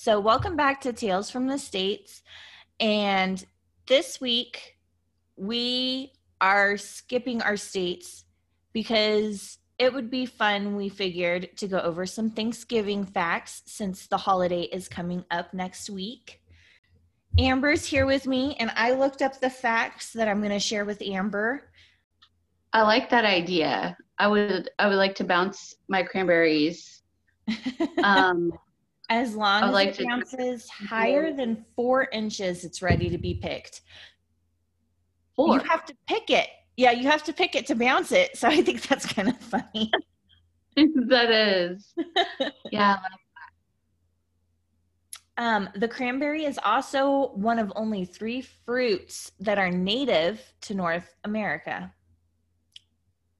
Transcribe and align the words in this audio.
So, 0.00 0.20
welcome 0.20 0.54
back 0.54 0.80
to 0.82 0.92
Tales 0.92 1.28
from 1.28 1.48
the 1.48 1.58
States. 1.58 2.22
And 2.78 3.44
this 3.88 4.20
week, 4.20 4.78
we 5.34 6.12
are 6.40 6.76
skipping 6.76 7.42
our 7.42 7.56
states 7.56 8.24
because 8.72 9.58
it 9.76 9.92
would 9.92 10.08
be 10.08 10.24
fun, 10.24 10.76
we 10.76 10.88
figured, 10.88 11.48
to 11.56 11.66
go 11.66 11.80
over 11.80 12.06
some 12.06 12.30
Thanksgiving 12.30 13.04
facts 13.04 13.62
since 13.66 14.06
the 14.06 14.18
holiday 14.18 14.62
is 14.62 14.86
coming 14.88 15.24
up 15.32 15.52
next 15.52 15.90
week. 15.90 16.42
Amber's 17.36 17.84
here 17.84 18.06
with 18.06 18.24
me, 18.24 18.54
and 18.60 18.70
I 18.76 18.92
looked 18.92 19.20
up 19.20 19.40
the 19.40 19.50
facts 19.50 20.12
that 20.12 20.28
I'm 20.28 20.38
going 20.38 20.52
to 20.52 20.60
share 20.60 20.84
with 20.84 21.02
Amber. 21.02 21.72
I 22.72 22.82
like 22.82 23.10
that 23.10 23.24
idea. 23.24 23.96
I 24.16 24.28
would 24.28 24.70
I 24.78 24.86
would 24.86 24.94
like 24.94 25.16
to 25.16 25.24
bounce 25.24 25.74
my 25.88 26.04
cranberries. 26.04 27.02
Um, 28.04 28.52
as 29.08 29.34
long 29.34 29.64
as 29.64 29.72
like 29.72 29.98
it 30.00 30.06
bounces 30.06 30.68
higher 30.68 31.32
than 31.32 31.64
four 31.74 32.08
inches, 32.12 32.64
it's 32.64 32.82
ready 32.82 33.08
to 33.08 33.18
be 33.18 33.34
picked. 33.34 33.80
four. 35.34 35.56
You 35.56 35.60
have 35.64 35.84
to 35.86 35.94
pick 36.06 36.30
it. 36.30 36.48
Yeah, 36.76 36.92
you 36.92 37.08
have 37.08 37.24
to 37.24 37.32
pick 37.32 37.54
it 37.54 37.66
to 37.66 37.74
bounce 37.74 38.12
it. 38.12 38.36
So 38.36 38.48
I 38.48 38.62
think 38.62 38.86
that's 38.86 39.06
kind 39.06 39.28
of 39.28 39.38
funny. 39.38 39.90
that 40.76 41.30
is. 41.30 41.94
Yeah. 42.70 42.98
Um, 45.38 45.68
the 45.76 45.86
cranberry 45.86 46.44
is 46.44 46.58
also 46.64 47.28
one 47.28 47.60
of 47.60 47.72
only 47.76 48.04
three 48.04 48.42
fruits 48.42 49.30
that 49.38 49.56
are 49.56 49.70
native 49.70 50.42
to 50.62 50.74
North 50.74 51.14
America. 51.22 51.92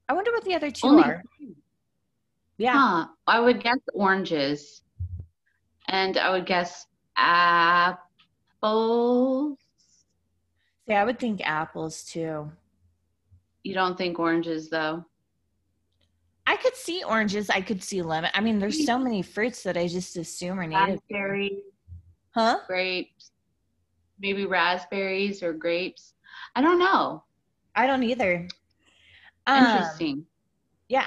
I 0.09 0.13
wonder 0.13 0.31
what 0.31 0.45
the 0.45 0.55
other 0.55 0.71
two 0.71 0.87
Only 0.87 1.03
are. 1.03 1.23
Yeah. 2.57 2.73
Huh. 2.73 3.07
I 3.27 3.41
would 3.41 3.63
guess 3.63 3.79
oranges. 3.95 4.83
And 5.89 6.17
I 6.19 6.31
would 6.31 6.47
guess 6.47 6.87
apples. 7.17 7.99
See, 10.87 10.95
I 10.95 11.05
would 11.05 11.19
think 11.19 11.41
apples 11.45 12.05
too. 12.05 12.51
You 13.63 13.75
don't 13.75 13.99
think 13.99 14.19
oranges 14.19 14.71
though? 14.71 15.05
I 16.47 16.57
could 16.57 16.75
see 16.77 17.03
oranges. 17.05 17.51
I 17.51 17.61
could 17.61 17.83
see 17.83 18.01
lemon. 18.01 18.31
I 18.33 18.41
mean, 18.41 18.59
there's 18.59 18.87
so 18.87 18.99
many 18.99 19.21
fruits 19.21 19.63
that 19.65 19.77
I 19.77 19.87
just 19.87 20.17
assume 20.17 20.59
are 20.59 20.67
native. 20.67 21.01
Raspberries, 21.11 21.63
Huh? 22.35 22.59
grapes, 22.67 23.33
maybe 24.19 24.47
raspberries 24.47 25.43
or 25.43 25.53
grapes. 25.53 26.15
I 26.57 26.63
don't 26.63 26.79
know. 26.79 27.25
I 27.75 27.87
don't 27.87 28.03
either. 28.03 28.49
Um, 29.47 29.67
Interesting. 29.67 30.25
Yeah. 30.89 31.07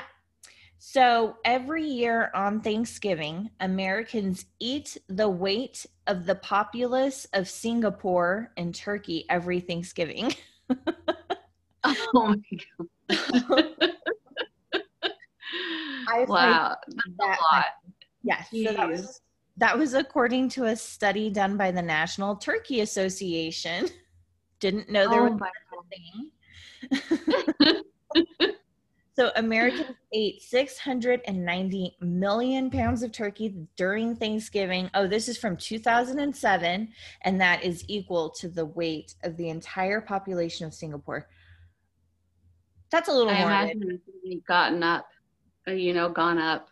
So 0.83 1.37
every 1.45 1.85
year 1.85 2.31
on 2.33 2.59
Thanksgiving, 2.59 3.51
Americans 3.59 4.47
eat 4.59 4.97
the 5.09 5.29
weight 5.29 5.85
of 6.07 6.25
the 6.25 6.33
populace 6.33 7.27
of 7.33 7.47
Singapore 7.47 8.51
and 8.57 8.73
Turkey 8.73 9.27
every 9.29 9.59
Thanksgiving. 9.59 10.33
oh 11.83 11.95
my 12.15 12.35
god. 13.11 13.73
I 16.07 16.25
wow. 16.27 16.75
That 17.19 17.37
a 17.39 17.55
lot. 17.55 17.65
Yes. 18.23 18.47
So 18.51 18.73
that 18.73 18.89
was 18.89 19.21
that 19.57 19.77
was 19.77 19.93
according 19.93 20.49
to 20.49 20.63
a 20.65 20.75
study 20.75 21.29
done 21.29 21.57
by 21.57 21.69
the 21.69 21.83
National 21.83 22.35
Turkey 22.35 22.79
Association. 22.79 23.87
Didn't 24.59 24.89
know 24.89 25.07
there 25.07 25.27
Oh 25.27 25.29
was 25.29 25.39
a 26.89 26.97
thing. 28.41 28.55
So 29.21 29.31
Americans 29.35 29.95
ate 30.11 30.41
690 30.41 31.95
million 32.01 32.71
pounds 32.71 33.03
of 33.03 33.11
turkey 33.11 33.53
during 33.75 34.15
Thanksgiving. 34.15 34.89
Oh, 34.95 35.05
this 35.05 35.29
is 35.29 35.37
from 35.37 35.55
2007, 35.57 36.89
and 37.21 37.39
that 37.39 37.63
is 37.63 37.85
equal 37.87 38.31
to 38.31 38.49
the 38.49 38.65
weight 38.65 39.13
of 39.23 39.37
the 39.37 39.49
entire 39.49 40.01
population 40.01 40.65
of 40.65 40.73
Singapore. 40.73 41.27
That's 42.91 43.09
a 43.09 43.13
little 43.13 43.29
I 43.31 43.41
more. 43.41 43.49
imagine 43.49 44.01
it's 44.23 44.47
gotten 44.47 44.81
up, 44.81 45.05
uh, 45.67 45.73
you 45.73 45.93
know, 45.93 46.09
gone 46.09 46.39
up. 46.39 46.69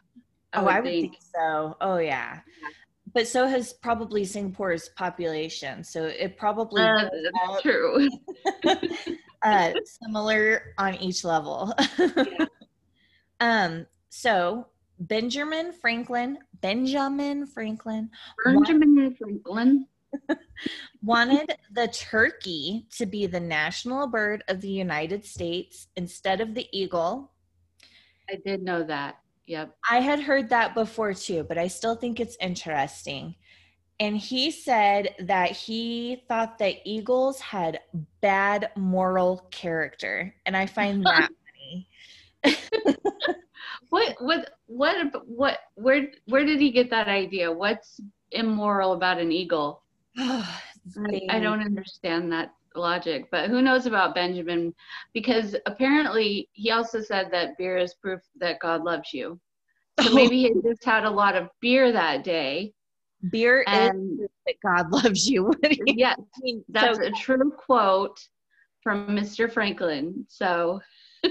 Oh, 0.54 0.66
I 0.66 0.80
would 0.80 0.90
think 0.90 1.18
so. 1.20 1.78
Oh, 1.82 2.00
yeah. 2.00 2.40
But 3.14 3.28
so 3.28 3.46
has 3.46 3.74
probably 3.74 4.26
Singapore's 4.26 4.90
population. 4.90 5.84
So 5.84 6.06
it 6.06 6.36
probably 6.36 6.82
Uh, 6.82 7.09
that's 7.52 7.62
true. 7.62 8.09
uh, 9.42 9.74
similar 9.86 10.74
on 10.78 10.96
each 10.96 11.24
level. 11.24 11.74
um. 13.40 13.86
So 14.10 14.68
Benjamin 15.00 15.72
Franklin, 15.72 16.40
Benjamin 16.62 17.46
Franklin 17.46 18.10
Benjamin 18.44 19.16
Franklin. 19.16 19.88
wanted 21.04 21.56
the 21.72 21.88
turkey 21.88 22.88
to 22.98 23.06
be 23.06 23.28
the 23.28 23.40
national 23.40 24.08
bird 24.08 24.44
of 24.48 24.60
the 24.60 24.70
United 24.70 25.24
States 25.24 25.88
instead 25.96 26.42
of 26.42 26.56
the 26.56 26.68
eagle. 26.72 27.32
I 28.30 28.38
did 28.46 28.64
know 28.64 28.84
that. 28.84 29.20
Yep. 29.48 29.76
I 29.90 30.00
had 30.00 30.20
heard 30.20 30.50
that 30.50 30.76
before 30.76 31.14
too, 31.14 31.44
but 31.44 31.58
I 31.58 31.68
still 31.68 31.96
think 31.96 32.20
it's 32.20 32.38
interesting. 32.40 33.36
And 34.00 34.16
he 34.18 34.52
said 34.52 35.16
that 35.20 35.52
he 35.52 36.24
thought 36.28 36.58
that 36.60 36.76
eagles 36.86 37.40
had 37.42 37.82
bad 38.22 38.72
moral 38.78 39.48
character. 39.52 40.34
And 40.46 40.56
I 40.56 40.66
find 40.66 41.04
that 41.06 41.30
funny. 42.44 42.96
What 43.90 44.16
what 44.20 44.52
what 44.68 44.96
what 45.28 45.59
where 45.76 46.08
where 46.26 46.46
did 46.46 46.59
he 46.59 46.72
get 46.72 46.90
that 46.92 47.08
idea? 47.08 47.52
What's 47.52 48.00
immoral 48.32 48.94
about 48.94 49.20
an 49.20 49.32
eagle? 49.32 49.84
I, 50.18 51.22
I 51.30 51.40
don't 51.40 51.62
understand 51.62 52.32
that 52.32 52.54
logic, 52.76 53.30
but 53.32 53.50
who 53.50 53.62
knows 53.62 53.86
about 53.86 54.16
Benjamin? 54.16 54.74
Because 55.14 55.56
apparently 55.66 56.50
he 56.54 56.72
also 56.72 57.02
said 57.02 57.30
that 57.32 57.58
beer 57.58 57.78
is 57.78 57.96
proof 57.96 58.22
that 58.40 58.59
God 58.59 58.84
loves 58.84 59.14
you. 59.14 59.40
So 60.02 60.14
maybe 60.14 60.44
he 60.44 60.54
just 60.62 60.84
had 60.84 61.06
a 61.06 61.09
lot 61.09 61.36
of 61.36 61.50
beer 61.59 61.92
that 61.92 62.24
day. 62.24 62.74
Beer 63.31 63.63
And 63.68 63.91
um, 63.91 64.18
proof 64.18 64.31
that 64.47 64.56
God 64.63 64.91
loves 65.03 65.28
you. 65.30 65.52
You 65.63 65.78
yes, 65.88 66.18
mean? 66.41 66.63
that's 66.69 66.97
So 66.97 67.06
a 67.06 67.12
true 67.12 67.52
quote 67.52 68.19
from 68.81 69.07
Mr. 69.07 69.52
Franklin. 69.52 70.25
So 70.30 70.80
I, 71.25 71.29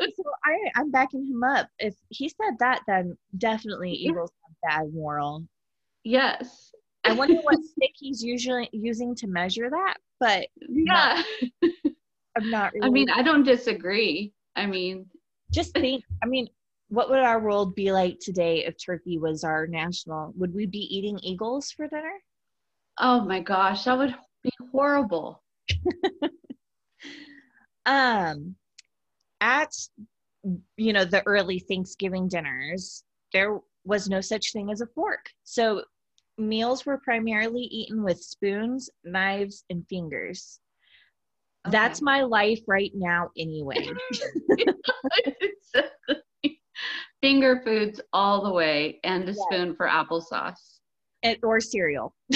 so 0.00 0.22
I, 0.44 0.70
I'm 0.76 0.90
backing 0.90 1.26
him 1.26 1.42
up. 1.44 1.68
If 1.78 1.94
he 2.08 2.28
said 2.28 2.58
that, 2.60 2.80
then 2.86 3.16
definitely 3.36 3.90
Yeah. 3.90 4.10
eagles 4.12 4.30
have 4.64 4.80
bad 4.84 4.94
moral. 4.94 5.44
yes. 6.04 6.72
I 7.04 7.12
wonder 7.14 7.34
what 7.42 7.58
stick 7.64 7.90
he's 7.94 8.22
usually 8.22 8.68
using 8.72 9.14
to 9.16 9.26
measure 9.26 9.68
that, 9.68 9.94
but 10.20 10.46
Yeah. 10.68 11.20
I'm 12.36 12.48
not 12.48 12.72
really. 12.72 12.86
I 12.86 12.90
mean, 12.90 13.10
I 13.10 13.22
don't 13.22 13.42
disagree. 13.42 14.32
I 14.54 14.66
mean, 14.66 15.06
just 15.50 15.72
think. 15.74 16.04
I 16.22 16.26
mean, 16.26 16.46
what 16.92 17.08
would 17.08 17.20
our 17.20 17.40
world 17.40 17.74
be 17.74 17.90
like 17.90 18.18
today 18.20 18.66
if 18.66 18.74
turkey 18.76 19.18
was 19.18 19.44
our 19.44 19.66
national? 19.66 20.34
Would 20.36 20.54
we 20.54 20.66
be 20.66 20.94
eating 20.94 21.18
eagles 21.22 21.70
for 21.70 21.88
dinner? 21.88 22.20
oh 22.98 23.22
my 23.24 23.40
gosh, 23.40 23.84
that 23.84 23.96
would 23.96 24.14
be 24.42 24.50
horrible. 24.70 25.42
Um, 27.84 28.54
at 29.40 29.72
you 30.76 30.92
know 30.92 31.04
the 31.04 31.26
early 31.26 31.58
Thanksgiving 31.58 32.28
dinners, 32.28 33.02
there 33.32 33.58
was 33.84 34.08
no 34.08 34.20
such 34.20 34.52
thing 34.52 34.70
as 34.70 34.80
a 34.82 34.86
fork. 34.94 35.26
So 35.42 35.82
meals 36.38 36.86
were 36.86 36.98
primarily 36.98 37.62
eaten 37.62 38.04
with 38.04 38.22
spoons, 38.22 38.88
knives, 39.02 39.64
and 39.68 39.84
fingers. 39.88 40.60
That's 41.68 42.00
my 42.00 42.22
life 42.22 42.60
right 42.68 42.92
now, 42.94 43.30
anyway. 43.36 43.84
Finger 47.22 47.62
foods 47.64 48.00
all 48.12 48.42
the 48.42 48.52
way 48.52 48.98
and 49.04 49.22
a 49.24 49.32
Yes. 49.32 49.38
spoon 49.40 49.74
for 49.76 49.86
applesauce. 49.88 50.80
and, 51.22 51.38
or 51.44 51.60
cereal. 51.60 52.14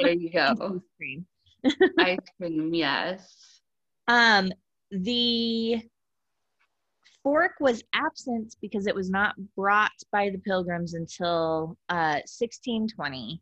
There 0.00 0.12
you 0.12 0.30
go. 0.30 0.54
ice 0.60 0.80
cream. 0.96 1.26
Ice 1.98 2.18
cream, 2.38 2.72
yes. 2.74 3.60
Um, 4.06 4.52
the 4.90 5.82
fork 7.22 7.52
was 7.58 7.82
absent 7.94 8.54
because 8.60 8.86
it 8.86 8.94
was 8.94 9.10
not 9.10 9.34
brought 9.56 9.90
by 10.12 10.30
the 10.30 10.38
pilgrims 10.38 10.94
until 10.94 11.76
uh, 11.88 12.20
1620. 12.26 13.40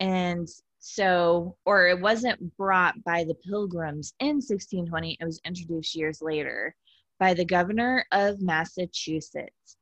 And 0.00 0.48
so, 0.80 1.56
or 1.66 1.88
it 1.88 2.00
wasn't 2.00 2.56
brought 2.56 3.02
by 3.04 3.22
the 3.24 3.34
pilgrims 3.34 4.14
in 4.20 4.36
1620, 4.36 5.18
it 5.20 5.24
was 5.24 5.40
introduced 5.44 5.94
years 5.94 6.22
later 6.22 6.74
by 7.20 7.34
the 7.34 7.44
governor 7.44 8.04
of 8.12 8.40
Massachusetts. 8.40 9.76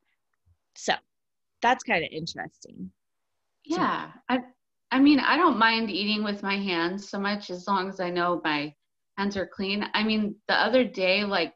So 0.76 0.94
that's 1.62 1.84
kind 1.84 2.04
of 2.04 2.10
interesting. 2.12 2.90
Yeah. 3.64 4.10
I 4.28 4.40
I 4.92 5.00
mean, 5.00 5.18
I 5.18 5.36
don't 5.36 5.58
mind 5.58 5.90
eating 5.90 6.22
with 6.22 6.42
my 6.42 6.56
hands 6.56 7.08
so 7.08 7.18
much 7.18 7.50
as 7.50 7.66
long 7.66 7.88
as 7.88 7.98
I 7.98 8.10
know 8.10 8.40
my 8.44 8.72
hands 9.18 9.36
are 9.36 9.46
clean. 9.46 9.84
I 9.94 10.04
mean, 10.04 10.36
the 10.46 10.54
other 10.54 10.84
day, 10.84 11.24
like 11.24 11.52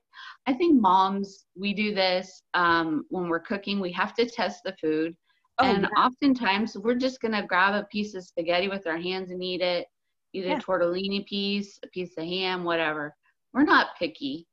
I 0.47 0.53
think 0.53 0.81
moms, 0.81 1.47
we 1.55 1.73
do 1.73 1.95
this 1.95 2.43
um, 2.55 3.05
when 3.09 3.29
we're 3.29 3.41
cooking. 3.41 3.79
We 3.79 3.93
have 3.93 4.15
to 4.15 4.27
test 4.27 4.63
the 4.65 4.75
food 4.81 5.15
Oh, 5.61 5.65
and 5.65 5.83
yeah. 5.83 6.03
oftentimes 6.03 6.77
we're 6.79 6.95
just 6.95 7.21
going 7.21 7.35
to 7.35 7.47
grab 7.47 7.75
a 7.75 7.87
piece 7.87 8.15
of 8.15 8.25
spaghetti 8.25 8.69
with 8.69 8.87
our 8.87 8.97
hands 8.97 9.31
and 9.31 9.43
eat 9.43 9.61
it, 9.61 9.87
eat 10.33 10.45
yeah. 10.45 10.57
a 10.57 10.61
tortellini 10.61 11.27
piece, 11.27 11.79
a 11.85 11.89
piece 11.89 12.17
of 12.17 12.25
ham, 12.25 12.65
whatever. 12.65 13.15
We're 13.53 13.65
not 13.65 13.89
picky. 13.99 14.47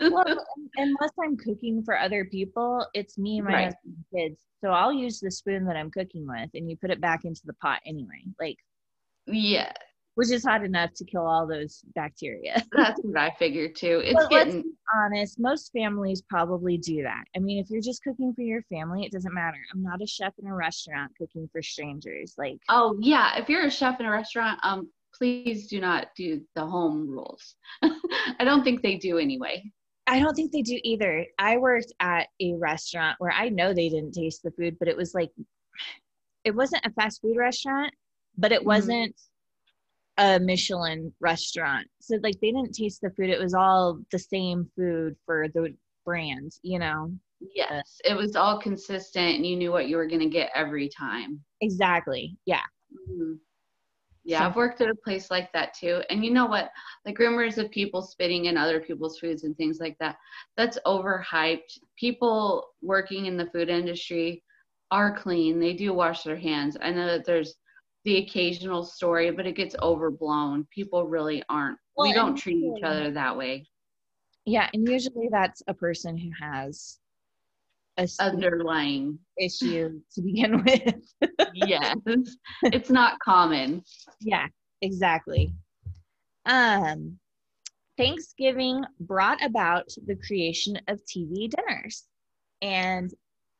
Well, 0.00 0.24
unless 0.76 1.10
I'm 1.22 1.36
cooking 1.36 1.82
for 1.84 1.98
other 1.98 2.24
people, 2.24 2.86
it's 2.94 3.18
me 3.18 3.38
and 3.38 3.46
my 3.46 3.54
right. 3.54 3.64
husband 3.64 3.94
and 3.96 4.04
kids. 4.30 4.40
So 4.62 4.70
I'll 4.70 4.92
use 4.92 5.20
the 5.20 5.30
spoon 5.30 5.64
that 5.66 5.76
I'm 5.76 5.90
cooking 5.90 6.26
with 6.26 6.50
and 6.54 6.70
you 6.70 6.76
put 6.76 6.90
it 6.90 7.00
back 7.00 7.24
into 7.24 7.42
the 7.44 7.54
pot 7.54 7.80
anyway. 7.86 8.22
Like, 8.40 8.56
yeah, 9.26 9.72
which 10.14 10.30
is 10.30 10.44
hot 10.44 10.64
enough 10.64 10.92
to 10.94 11.04
kill 11.04 11.26
all 11.26 11.46
those 11.46 11.82
bacteria. 11.94 12.62
That's 12.72 13.00
what 13.02 13.18
I 13.18 13.34
figured 13.38 13.74
too. 13.76 14.00
It's 14.04 14.14
but 14.14 14.30
getting 14.30 14.54
let's 14.54 14.64
be 14.64 14.72
honest, 14.94 15.40
most 15.40 15.72
families 15.72 16.22
probably 16.22 16.78
do 16.78 17.02
that. 17.02 17.24
I 17.36 17.40
mean, 17.40 17.58
if 17.58 17.68
you're 17.70 17.82
just 17.82 18.02
cooking 18.02 18.32
for 18.34 18.42
your 18.42 18.62
family, 18.62 19.04
it 19.04 19.12
doesn't 19.12 19.34
matter. 19.34 19.58
I'm 19.72 19.82
not 19.82 20.02
a 20.02 20.06
chef 20.06 20.32
in 20.40 20.48
a 20.48 20.54
restaurant 20.54 21.12
cooking 21.18 21.48
for 21.52 21.62
strangers. 21.62 22.34
Like 22.38 22.58
Oh 22.68 22.96
yeah, 23.00 23.38
if 23.38 23.48
you're 23.48 23.66
a 23.66 23.70
chef 23.70 24.00
in 24.00 24.06
a 24.06 24.10
restaurant, 24.10 24.60
um 24.62 24.88
please 25.14 25.68
do 25.68 25.80
not 25.80 26.08
do 26.16 26.40
the 26.54 26.66
home 26.66 27.08
rules. 27.08 27.54
I 27.82 28.44
don't 28.44 28.64
think 28.64 28.82
they 28.82 28.96
do 28.96 29.18
anyway. 29.18 29.64
I 30.06 30.20
don't 30.20 30.34
think 30.34 30.52
they 30.52 30.62
do 30.62 30.78
either. 30.84 31.26
I 31.38 31.56
worked 31.56 31.92
at 32.00 32.28
a 32.40 32.54
restaurant 32.54 33.16
where 33.18 33.32
I 33.32 33.48
know 33.48 33.72
they 33.72 33.88
didn't 33.88 34.12
taste 34.12 34.42
the 34.42 34.50
food, 34.50 34.76
but 34.78 34.88
it 34.88 34.96
was 34.96 35.14
like 35.14 35.30
it 36.44 36.54
wasn't 36.54 36.84
a 36.84 36.90
fast 36.92 37.22
food 37.22 37.36
restaurant, 37.36 37.92
but 38.36 38.52
it 38.52 38.60
mm-hmm. 38.60 38.68
wasn't 38.68 39.10
mm-hmm 39.12 39.30
a 40.18 40.38
Michelin 40.38 41.12
restaurant. 41.20 41.86
So 42.00 42.16
like 42.22 42.38
they 42.40 42.52
didn't 42.52 42.72
taste 42.74 43.00
the 43.00 43.10
food. 43.10 43.30
It 43.30 43.40
was 43.40 43.54
all 43.54 44.00
the 44.10 44.18
same 44.18 44.70
food 44.76 45.16
for 45.26 45.48
the 45.48 45.74
brand, 46.04 46.52
you 46.62 46.78
know? 46.78 47.12
Yes. 47.54 48.00
It 48.04 48.16
was 48.16 48.36
all 48.36 48.58
consistent 48.58 49.36
and 49.36 49.46
you 49.46 49.56
knew 49.56 49.72
what 49.72 49.88
you 49.88 49.96
were 49.96 50.06
going 50.06 50.20
to 50.20 50.28
get 50.28 50.50
every 50.54 50.88
time. 50.88 51.40
Exactly. 51.60 52.36
Yeah. 52.46 52.62
Mm-hmm. 52.92 53.34
Yeah, 54.24 54.38
so, 54.38 54.44
I've 54.46 54.56
worked 54.56 54.80
at 54.80 54.88
a 54.88 54.94
place 54.94 55.30
like 55.30 55.52
that 55.52 55.74
too. 55.74 56.02
And 56.08 56.24
you 56.24 56.30
know 56.30 56.46
what? 56.46 56.70
Like 57.04 57.18
rumors 57.18 57.58
of 57.58 57.70
people 57.70 58.00
spitting 58.00 58.46
in 58.46 58.56
other 58.56 58.80
people's 58.80 59.18
foods 59.18 59.44
and 59.44 59.56
things 59.56 59.80
like 59.80 59.98
that, 59.98 60.16
that's 60.56 60.78
overhyped. 60.86 61.78
People 61.98 62.68
working 62.82 63.26
in 63.26 63.36
the 63.36 63.46
food 63.46 63.68
industry 63.68 64.42
are 64.90 65.16
clean. 65.16 65.60
They 65.60 65.74
do 65.74 65.92
wash 65.92 66.22
their 66.22 66.36
hands. 66.38 66.76
I 66.80 66.90
know 66.90 67.06
that 67.06 67.26
there's 67.26 67.56
the 68.04 68.18
occasional 68.18 68.82
story, 68.82 69.30
but 69.30 69.46
it 69.46 69.56
gets 69.56 69.76
overblown. 69.82 70.66
People 70.70 71.06
really 71.06 71.42
aren't. 71.48 71.78
Well, 71.96 72.08
we 72.08 72.14
don't 72.14 72.36
treat 72.36 72.56
each 72.56 72.82
other 72.82 73.10
that 73.10 73.36
way. 73.36 73.66
Yeah, 74.46 74.68
and 74.72 74.88
usually 74.88 75.28
that's 75.30 75.62
a 75.68 75.74
person 75.74 76.16
who 76.18 76.30
has 76.38 76.98
a 77.98 78.08
underlying 78.20 79.18
issue 79.38 80.00
to 80.14 80.22
begin 80.22 80.64
with. 80.64 80.94
yes. 81.54 81.96
It's 82.64 82.90
not 82.90 83.18
common. 83.20 83.82
Yeah, 84.20 84.46
exactly. 84.82 85.52
Um 86.46 87.18
Thanksgiving 87.96 88.84
brought 88.98 89.42
about 89.44 89.86
the 90.06 90.16
creation 90.16 90.78
of 90.88 91.00
TV 91.04 91.48
dinners. 91.48 92.04
And 92.60 93.12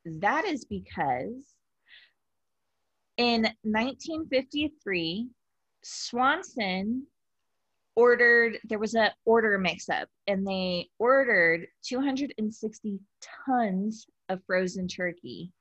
that 0.03 0.45
is 0.45 0.65
because 0.65 1.53
in 3.17 3.43
1953, 3.63 5.29
Swanson 5.83 7.07
ordered 7.95 8.57
there 8.67 8.79
was 8.79 8.93
an 8.93 9.09
order 9.23 9.57
mix 9.57 9.87
up 9.87 10.09
and 10.27 10.45
they 10.45 10.89
ordered 10.99 11.65
260 11.85 12.99
tons 13.47 14.05
of 14.29 14.41
frozen 14.45 14.87
turkey 14.87 15.51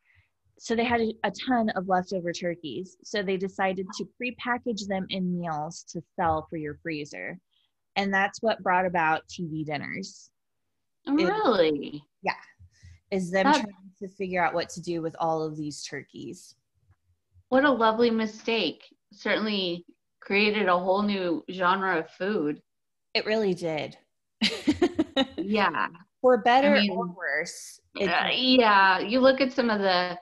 so 0.56 0.76
they 0.76 0.84
had 0.84 1.00
a, 1.00 1.32
ton 1.46 1.68
of 1.70 1.88
leftover 1.88 2.32
turkeys 2.32 2.96
so 3.02 3.22
they 3.22 3.36
decided 3.36 3.86
to 3.96 4.04
pre-package 4.16 4.86
them 4.86 5.06
in 5.10 5.38
meals 5.38 5.84
to 5.88 6.00
sell 6.16 6.46
for 6.48 6.56
your 6.56 6.78
freezer 6.82 7.38
and 7.96 8.12
that's 8.12 8.42
what 8.42 8.62
brought 8.62 8.86
about 8.86 9.22
tv 9.28 9.64
dinners 9.64 10.30
oh, 11.08 11.14
really 11.14 11.88
it, 11.94 12.02
yeah 12.22 12.32
is 13.10 13.30
them 13.30 13.44
that's- 13.44 13.62
trying 13.62 13.74
to 13.98 14.08
figure 14.08 14.44
out 14.44 14.54
what 14.54 14.68
to 14.68 14.80
do 14.80 15.02
with 15.02 15.14
all 15.18 15.42
of 15.42 15.56
these 15.56 15.82
turkeys 15.82 16.54
what 17.54 17.64
a 17.64 17.70
lovely 17.70 18.10
mistake. 18.10 18.82
Certainly 19.12 19.84
created 20.20 20.66
a 20.66 20.76
whole 20.76 21.02
new 21.02 21.44
genre 21.50 22.00
of 22.00 22.10
food. 22.10 22.60
It 23.14 23.26
really 23.26 23.54
did. 23.54 23.96
yeah. 25.36 25.86
For 26.24 26.38
better 26.38 26.74
I 26.74 26.80
mean, 26.80 26.90
or 26.92 27.06
worse. 27.08 27.82
Uh, 28.00 28.30
yeah. 28.32 28.98
You 28.98 29.20
look 29.20 29.42
at 29.42 29.52
some 29.52 29.68
of 29.68 29.80
the, 29.80 30.18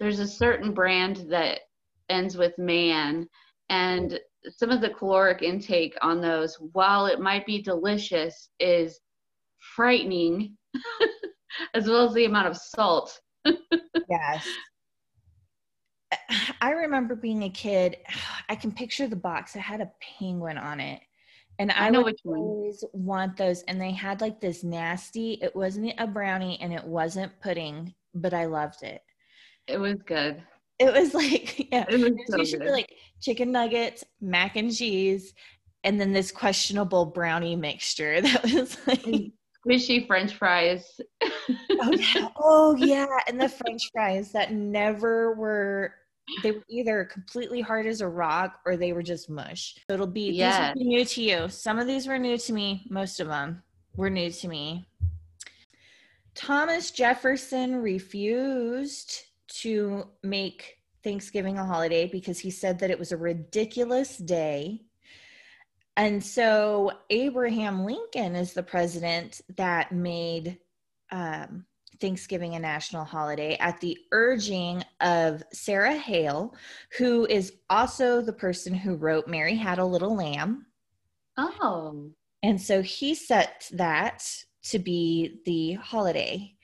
there's 0.00 0.20
a 0.20 0.26
certain 0.26 0.72
brand 0.72 1.26
that 1.28 1.60
ends 2.08 2.38
with 2.38 2.56
man, 2.56 3.28
and 3.68 4.18
some 4.48 4.70
of 4.70 4.80
the 4.80 4.88
caloric 4.88 5.42
intake 5.42 5.94
on 6.00 6.22
those, 6.22 6.56
while 6.72 7.04
it 7.04 7.20
might 7.20 7.44
be 7.44 7.60
delicious, 7.60 8.48
is 8.58 9.00
frightening, 9.76 10.56
as 11.74 11.88
well 11.88 12.08
as 12.08 12.14
the 12.14 12.24
amount 12.24 12.46
of 12.46 12.56
salt. 12.56 13.20
yes. 14.08 14.48
I 16.62 16.70
remember 16.70 17.16
being 17.16 17.42
a 17.42 17.50
kid. 17.50 17.98
I 18.48 18.56
can 18.56 18.72
picture 18.72 19.08
the 19.08 19.16
box. 19.16 19.56
It 19.56 19.60
had 19.60 19.82
a 19.82 19.92
penguin 20.18 20.56
on 20.56 20.80
it. 20.80 21.02
And 21.58 21.70
I, 21.70 21.86
I 21.86 21.90
know 21.90 22.02
would 22.02 22.16
always 22.24 22.84
want 22.92 23.36
those. 23.36 23.62
And 23.62 23.80
they 23.80 23.92
had 23.92 24.20
like 24.20 24.40
this 24.40 24.64
nasty, 24.64 25.38
it 25.42 25.54
wasn't 25.54 25.94
a 25.98 26.06
brownie 26.06 26.58
and 26.60 26.72
it 26.72 26.84
wasn't 26.84 27.38
pudding, 27.40 27.94
but 28.14 28.34
I 28.34 28.46
loved 28.46 28.82
it. 28.82 29.02
It 29.66 29.78
was 29.78 29.96
good. 30.06 30.42
It 30.78 30.92
was 30.92 31.14
like, 31.14 31.70
yeah, 31.72 31.84
it 31.88 32.00
was, 32.00 32.04
it 32.04 32.12
was 32.12 32.26
so 32.28 32.36
usually 32.38 32.66
good. 32.66 32.72
like 32.72 32.92
chicken 33.20 33.52
nuggets, 33.52 34.04
mac 34.20 34.56
and 34.56 34.74
cheese, 34.74 35.34
and 35.84 36.00
then 36.00 36.12
this 36.12 36.30
questionable 36.30 37.06
brownie 37.06 37.56
mixture 37.56 38.20
that 38.20 38.42
was 38.42 38.76
like 38.86 39.04
squishy 39.66 40.06
French 40.06 40.34
fries. 40.34 41.00
oh 41.22 41.92
yeah, 41.92 42.28
oh 42.36 42.76
yeah, 42.76 43.06
and 43.28 43.40
the 43.40 43.48
French 43.48 43.90
fries 43.92 44.32
that 44.32 44.52
never 44.52 45.34
were 45.34 45.94
they 46.42 46.52
were 46.52 46.64
either 46.68 47.04
completely 47.04 47.60
hard 47.60 47.86
as 47.86 48.00
a 48.00 48.08
rock 48.08 48.60
or 48.64 48.76
they 48.76 48.92
were 48.92 49.02
just 49.02 49.28
mush. 49.28 49.76
So 49.88 49.94
it'll 49.94 50.06
be 50.06 50.30
yes. 50.30 50.74
these 50.74 50.86
new 50.86 51.04
to 51.04 51.22
you. 51.22 51.48
Some 51.48 51.78
of 51.78 51.86
these 51.86 52.06
were 52.06 52.18
new 52.18 52.38
to 52.38 52.52
me. 52.52 52.86
Most 52.88 53.20
of 53.20 53.28
them 53.28 53.62
were 53.96 54.10
new 54.10 54.30
to 54.30 54.48
me. 54.48 54.86
Thomas 56.34 56.90
Jefferson 56.90 57.76
refused 57.76 59.22
to 59.48 60.08
make 60.22 60.78
Thanksgiving 61.04 61.58
a 61.58 61.64
holiday 61.64 62.06
because 62.06 62.38
he 62.38 62.50
said 62.50 62.78
that 62.78 62.90
it 62.90 62.98
was 62.98 63.12
a 63.12 63.16
ridiculous 63.16 64.16
day. 64.16 64.82
And 65.96 66.24
so 66.24 66.92
Abraham 67.10 67.84
Lincoln 67.84 68.34
is 68.34 68.54
the 68.54 68.62
president 68.62 69.42
that 69.56 69.92
made 69.92 70.58
um, 71.10 71.66
Thanksgiving 72.02 72.56
a 72.56 72.58
national 72.58 73.04
holiday 73.04 73.56
at 73.60 73.80
the 73.80 73.96
urging 74.10 74.84
of 75.00 75.42
Sarah 75.52 75.96
Hale, 75.96 76.54
who 76.98 77.26
is 77.26 77.54
also 77.70 78.20
the 78.20 78.32
person 78.32 78.74
who 78.74 78.96
wrote 78.96 79.28
Mary 79.28 79.54
Had 79.54 79.78
a 79.78 79.84
Little 79.84 80.16
Lamb. 80.16 80.66
Oh. 81.38 82.10
And 82.42 82.60
so 82.60 82.82
he 82.82 83.14
set 83.14 83.70
that 83.72 84.28
to 84.64 84.80
be 84.80 85.40
the 85.46 85.74
holiday. 85.74 86.54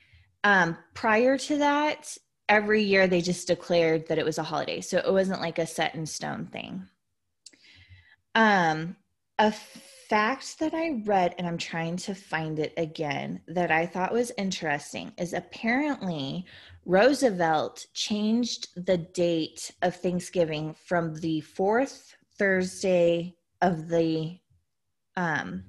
Um, 0.43 0.77
prior 0.93 1.37
to 1.37 1.57
that, 1.57 2.17
every 2.49 2.83
year 2.83 3.07
they 3.07 3.21
just 3.21 3.47
declared 3.47 4.07
that 4.07 4.19
it 4.19 4.25
was 4.25 4.37
a 4.37 4.43
holiday. 4.43 4.81
So 4.81 4.97
it 4.97 5.11
wasn't 5.11 5.41
like 5.41 5.57
a 5.57 5.65
set 5.65 5.95
in 5.95 6.05
stone 6.05 6.47
thing. 6.47 6.83
Um, 8.35 8.97
a 9.37 9.53
fact 10.09 10.57
that 10.59 10.73
I 10.73 11.01
read, 11.05 11.35
and 11.37 11.47
I'm 11.47 11.57
trying 11.57 11.95
to 11.97 12.15
find 12.15 12.57
it 12.57 12.73
again, 12.77 13.41
that 13.47 13.69
I 13.69 13.85
thought 13.85 14.11
was 14.11 14.31
interesting 14.37 15.13
is 15.17 15.33
apparently 15.33 16.45
Roosevelt 16.85 17.85
changed 17.93 18.69
the 18.75 18.97
date 18.97 19.71
of 19.83 19.95
Thanksgiving 19.95 20.73
from 20.73 21.15
the 21.15 21.41
fourth 21.41 22.15
Thursday 22.37 23.35
of 23.61 23.87
the 23.89 24.39
um, 25.15 25.65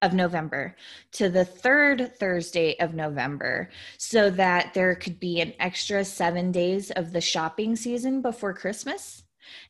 of 0.00 0.12
November 0.12 0.76
to 1.12 1.28
the 1.28 1.44
third 1.44 2.16
Thursday 2.18 2.76
of 2.78 2.94
November 2.94 3.70
so 3.98 4.30
that 4.30 4.74
there 4.74 4.94
could 4.94 5.18
be 5.18 5.40
an 5.40 5.54
extra 5.58 6.04
seven 6.04 6.52
days 6.52 6.90
of 6.90 7.12
the 7.12 7.20
shopping 7.20 7.74
season 7.74 8.22
before 8.22 8.54
Christmas. 8.54 9.24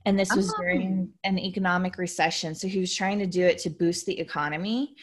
And 0.05 0.19
this 0.19 0.35
was 0.35 0.53
oh. 0.53 0.57
during 0.59 1.11
an 1.25 1.39
economic 1.39 1.99
recession. 1.99 2.55
So 2.55 2.69
he 2.69 2.81
was 2.81 2.95
trying 2.95 3.19
to 3.19 3.27
do 3.27 3.45
it 3.45 3.59
to 3.59 3.71
boost 3.71 4.07
the 4.07 4.19
economy. 4.19 4.97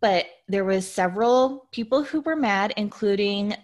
But 0.00 0.26
there 0.48 0.64
was 0.64 0.88
several 0.88 1.68
people 1.72 2.02
who 2.02 2.20
were 2.20 2.36
mad, 2.36 2.72
including 2.76 3.54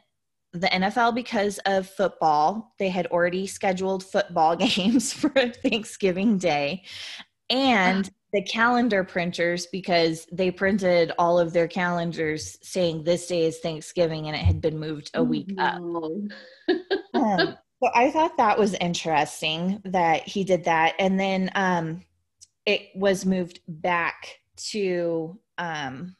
the 0.52 0.68
NFL 0.68 1.14
because 1.14 1.58
of 1.66 1.88
football. 1.88 2.74
They 2.78 2.88
had 2.88 3.06
already 3.06 3.46
scheduled 3.46 4.04
football 4.04 4.56
games 4.76 5.12
for 5.12 5.30
Thanksgiving 5.30 6.38
Day. 6.38 6.84
And 7.48 8.10
the 8.32 8.42
calendar 8.42 9.04
printers 9.04 9.66
because 9.66 10.26
they 10.32 10.50
printed 10.50 11.12
all 11.18 11.38
of 11.38 11.52
their 11.52 11.68
calendars 11.68 12.58
saying 12.62 13.04
this 13.04 13.26
day 13.28 13.46
is 13.46 13.58
Thanksgiving 13.58 14.26
and 14.26 14.36
it 14.36 14.42
had 14.42 14.60
been 14.60 14.78
moved 14.78 15.10
a 15.14 15.22
week 15.22 15.54
up. 15.58 15.80
um, 17.14 17.56
So 17.82 17.90
I 17.94 18.10
thought 18.10 18.36
that 18.38 18.58
was 18.58 18.74
interesting 18.74 19.80
that 19.84 20.26
he 20.26 20.44
did 20.44 20.64
that. 20.64 20.94
And 20.98 21.20
then 21.20 21.50
um, 21.54 22.02
it 22.64 22.88
was 22.94 23.26
moved 23.26 23.60
back 23.68 24.40
to 24.70 25.38
um, 25.58 26.16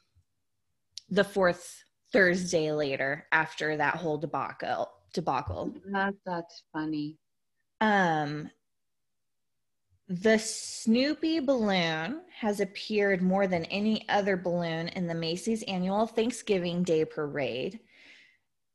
the 1.09 1.25
fourth 1.25 1.83
Thursday 2.13 2.73
later 2.73 3.27
after 3.33 3.77
that 3.77 3.97
whole 3.97 4.19
debacle. 4.19 4.91
Debacle. 5.15 5.73
That, 5.93 6.15
that's 6.27 6.63
funny. 6.73 7.17
Um, 7.81 8.51
the 10.09 10.39
Snoopy 10.39 11.41
balloon 11.41 12.21
has 12.39 12.61
appeared 12.61 13.23
more 13.23 13.47
than 13.47 13.65
any 13.67 14.09
other 14.09 14.37
balloon 14.37 14.89
in 14.89 15.07
the 15.07 15.15
Macy's 15.15 15.63
annual 15.65 16.07
Thanksgiving 16.07 16.83
Day 16.83 17.05
parade. 17.05 17.81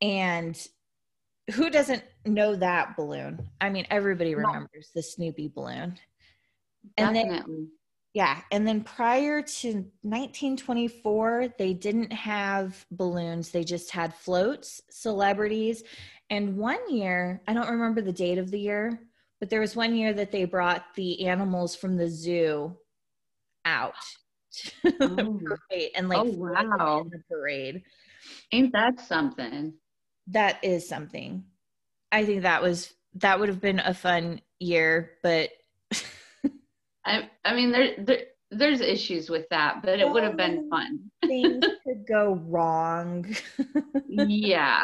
And 0.02 0.60
who 1.52 1.70
doesn't 1.70 2.04
know 2.26 2.56
that 2.56 2.96
balloon? 2.96 3.50
I 3.60 3.70
mean, 3.70 3.86
everybody 3.90 4.36
remembers 4.36 4.90
the 4.94 5.04
Snoopy 5.04 5.50
balloon. 5.50 5.98
And 6.98 7.16
Definitely. 7.16 7.40
then, 7.56 7.72
yeah. 8.14 8.42
And 8.52 8.68
then 8.68 8.84
prior 8.84 9.42
to 9.42 9.68
1924, 10.02 11.54
they 11.58 11.74
didn't 11.74 12.12
have 12.12 12.86
balloons, 12.92 13.52
they 13.52 13.64
just 13.64 13.92
had 13.92 14.14
floats, 14.14 14.82
celebrities. 14.90 15.84
And 16.30 16.58
one 16.58 16.80
year, 16.94 17.42
I 17.48 17.54
don't 17.54 17.70
remember 17.70 18.02
the 18.02 18.12
date 18.14 18.38
of 18.38 18.52
the 18.52 18.60
year, 18.60 19.00
but 19.40 19.50
there 19.50 19.60
was 19.62 19.76
one 19.76 19.96
year 19.96 20.14
that 20.14 20.32
they 20.32 20.46
brought 20.46 20.86
the 20.96 21.28
animals 21.28 21.76
from 21.76 21.98
the 21.98 22.08
zoo 22.10 22.76
out 23.66 23.94
Oh. 25.02 25.40
parade 25.70 25.92
and 25.96 26.10
like 26.10 26.20
Oh, 26.20 26.24
wow. 26.24 27.02
in 27.02 27.10
the 27.10 27.22
parade. 27.30 27.84
Ain't 28.52 28.74
that 28.74 29.00
something? 29.00 29.74
That 30.28 30.64
is 30.64 30.88
something. 30.88 31.46
I 32.12 32.26
think 32.26 32.44
that 32.44 32.62
was 32.62 32.94
that 33.16 33.40
would 33.40 33.50
have 33.50 33.62
been 33.62 33.80
a 33.80 33.94
fun 33.94 34.42
year, 34.60 35.12
but 35.24 35.50
I 37.06 37.30
I 37.44 37.56
mean 37.56 37.72
there, 37.72 37.96
there 37.98 38.22
there's 38.52 38.82
issues 38.82 39.30
with 39.30 39.48
that, 39.50 39.82
but 39.82 40.00
it 40.00 40.10
would 40.10 40.24
have 40.24 40.36
been 40.36 40.70
fun. 40.70 41.00
things 41.26 41.64
could 41.86 42.06
go 42.08 42.36
wrong. 42.48 43.26
Yeah. 44.14 44.84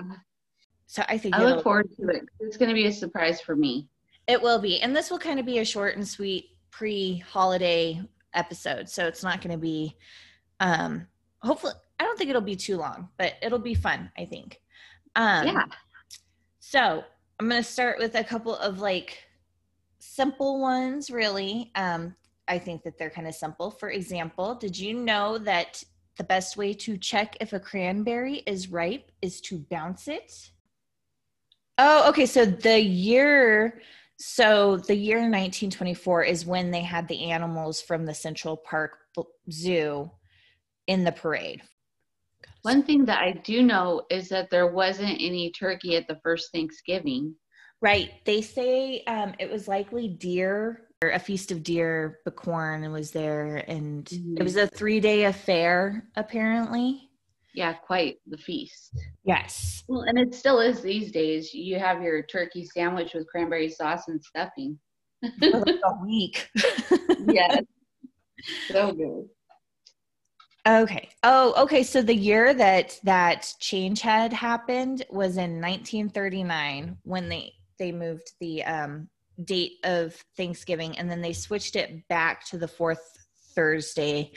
so 0.85 1.03
I 1.09 1.17
think 1.17 1.35
I 1.35 1.43
look 1.43 1.61
forward 1.63 1.89
to 1.97 2.07
it. 2.07 2.23
It's 2.39 2.55
gonna 2.55 2.73
be 2.73 2.87
a 2.87 2.93
surprise 2.93 3.41
for 3.41 3.55
me. 3.55 3.89
It 4.25 4.41
will 4.41 4.59
be. 4.59 4.81
And 4.81 4.95
this 4.95 5.11
will 5.11 5.19
kind 5.19 5.39
of 5.39 5.45
be 5.45 5.59
a 5.59 5.65
short 5.65 5.95
and 5.95 6.07
sweet 6.07 6.45
pre-holiday 6.71 8.01
episode. 8.33 8.89
So 8.89 9.07
it's 9.07 9.23
not 9.23 9.41
going 9.41 9.51
to 9.51 9.57
be 9.57 9.95
um 10.59 11.07
hopefully 11.41 11.73
I 11.99 12.03
don't 12.03 12.17
think 12.17 12.29
it'll 12.29 12.41
be 12.41 12.55
too 12.55 12.77
long, 12.77 13.09
but 13.17 13.33
it'll 13.41 13.59
be 13.59 13.73
fun, 13.73 14.11
I 14.17 14.25
think. 14.25 14.59
Um 15.17 15.47
yeah. 15.47 15.65
So 16.59 17.03
I'm 17.39 17.49
going 17.49 17.61
to 17.61 17.69
start 17.69 17.99
with 17.99 18.15
a 18.15 18.23
couple 18.23 18.55
of 18.55 18.79
like 18.79 19.23
simple 19.99 20.59
ones, 20.59 21.11
really. 21.11 21.71
Um, 21.75 22.15
I 22.47 22.57
think 22.57 22.83
that 22.83 22.97
they're 22.97 23.09
kind 23.09 23.27
of 23.27 23.35
simple. 23.35 23.71
For 23.71 23.91
example, 23.91 24.55
did 24.55 24.77
you 24.77 24.93
know 24.93 25.37
that 25.39 25.83
the 26.17 26.23
best 26.23 26.57
way 26.57 26.73
to 26.73 26.97
check 26.97 27.37
if 27.39 27.53
a 27.53 27.59
cranberry 27.59 28.37
is 28.47 28.69
ripe 28.69 29.11
is 29.21 29.39
to 29.41 29.59
bounce 29.69 30.07
it? 30.07 30.49
Oh, 31.77 32.09
okay. 32.09 32.25
So 32.25 32.45
the 32.45 32.79
year, 32.81 33.81
so 34.17 34.77
the 34.77 34.95
year 34.95 35.17
1924 35.17 36.23
is 36.23 36.45
when 36.45 36.71
they 36.71 36.81
had 36.81 37.07
the 37.07 37.29
animals 37.31 37.81
from 37.81 38.05
the 38.05 38.13
Central 38.13 38.57
Park 38.57 38.97
Zoo 39.51 40.09
in 40.87 41.03
the 41.03 41.11
parade. 41.11 41.61
One 42.63 42.83
thing 42.83 43.05
that 43.05 43.21
I 43.21 43.31
do 43.31 43.63
know 43.63 44.03
is 44.09 44.29
that 44.29 44.49
there 44.49 44.67
wasn't 44.67 45.21
any 45.21 45.51
turkey 45.51 45.95
at 45.95 46.07
the 46.07 46.19
first 46.23 46.51
Thanksgiving. 46.51 47.35
Right. 47.81 48.11
They 48.25 48.41
say 48.41 49.03
um, 49.07 49.33
it 49.39 49.49
was 49.49 49.67
likely 49.67 50.07
deer 50.07 50.87
or 51.03 51.11
a 51.11 51.19
feast 51.19 51.51
of 51.51 51.63
deer. 51.63 52.19
Bicorn 52.27 52.91
was 52.91 53.11
there, 53.11 53.57
and 53.67 54.11
it 54.37 54.43
was 54.43 54.55
a 54.55 54.67
three 54.67 54.99
day 54.99 55.25
affair, 55.25 56.09
apparently. 56.15 57.09
Yeah, 57.53 57.73
quite 57.73 58.17
the 58.27 58.37
feast. 58.37 58.95
Yes. 59.23 59.83
Well, 59.87 60.01
and 60.01 60.17
it 60.17 60.35
still 60.35 60.59
is 60.59 60.81
these 60.81 61.11
days. 61.11 61.53
You 61.53 61.79
have 61.79 62.01
your 62.01 62.21
turkey 62.23 62.65
sandwich 62.65 63.13
with 63.13 63.27
cranberry 63.27 63.69
sauce 63.69 64.07
and 64.07 64.21
stuffing. 64.23 64.77
For 65.39 65.59
like 65.59 65.79
a 65.83 66.05
week. 66.05 66.49
yes. 67.27 67.63
So 68.69 68.91
good. 68.91 69.27
Okay. 70.67 71.09
Oh, 71.23 71.63
okay. 71.63 71.83
So 71.83 72.01
the 72.01 72.15
year 72.15 72.53
that 72.53 72.99
that 73.03 73.53
change 73.59 74.01
had 74.01 74.33
happened 74.33 75.05
was 75.09 75.37
in 75.37 75.61
1939 75.61 76.97
when 77.03 77.29
they 77.29 77.53
they 77.79 77.91
moved 77.91 78.31
the 78.39 78.63
um, 78.63 79.07
date 79.43 79.73
of 79.83 80.15
Thanksgiving, 80.35 80.97
and 80.97 81.09
then 81.09 81.21
they 81.21 81.33
switched 81.33 81.75
it 81.75 82.07
back 82.07 82.45
to 82.47 82.57
the 82.57 82.67
fourth 82.67 83.01
Thursday 83.53 84.31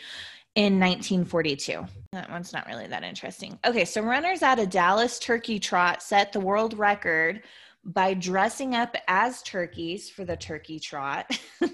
in 0.55 0.79
1942. 0.79 1.87
That 2.13 2.31
one's 2.31 2.53
not 2.53 2.67
really 2.67 2.87
that 2.87 3.05
interesting. 3.05 3.59
Okay, 3.65 3.85
so 3.85 4.03
runners 4.03 4.43
at 4.43 4.59
a 4.59 4.67
Dallas 4.67 5.19
turkey 5.19 5.59
trot 5.59 6.03
set 6.03 6.33
the 6.33 6.41
world 6.41 6.77
record 6.77 7.43
by 7.85 8.15
dressing 8.15 8.75
up 8.75 8.95
as 9.09 9.43
turkeys 9.43 10.11
for 10.11 10.25
the 10.25 10.37
turkey 10.37 10.79
trot. 10.79 11.39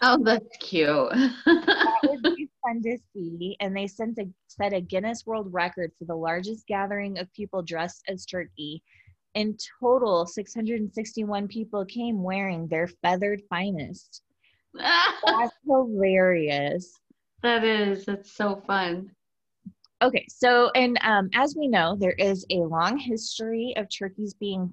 Oh, 0.00 0.22
that's 0.22 0.56
cute. 0.58 0.88
that 1.46 1.98
would 2.04 2.22
be 2.36 2.37
fun 2.62 2.82
to 2.82 2.98
see. 3.12 3.56
And 3.60 3.76
they 3.76 3.86
sent 3.86 4.18
a, 4.18 4.28
set 4.46 4.72
a 4.72 4.80
Guinness 4.80 5.26
World 5.26 5.52
Record 5.52 5.92
for 5.98 6.04
the 6.04 6.14
largest 6.14 6.66
gathering 6.66 7.18
of 7.18 7.32
people 7.32 7.62
dressed 7.62 8.04
as 8.08 8.26
turkey. 8.26 8.82
In 9.34 9.56
total, 9.80 10.26
661 10.26 11.48
people 11.48 11.84
came 11.84 12.22
wearing 12.22 12.66
their 12.66 12.88
feathered 12.88 13.42
finest. 13.48 14.22
That's 14.74 15.54
hilarious. 15.66 16.98
that 17.42 17.64
is. 17.64 18.04
That's 18.04 18.32
so 18.32 18.62
fun. 18.66 19.10
Okay, 20.00 20.24
so 20.28 20.70
and 20.76 20.96
um, 21.02 21.28
as 21.34 21.56
we 21.56 21.66
know, 21.66 21.96
there 21.96 22.12
is 22.12 22.46
a 22.50 22.58
long 22.58 22.98
history 22.98 23.74
of 23.76 23.88
turkeys 23.88 24.34
being 24.34 24.72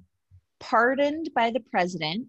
pardoned 0.60 1.30
by 1.36 1.52
the 1.52 1.62
president. 1.72 2.28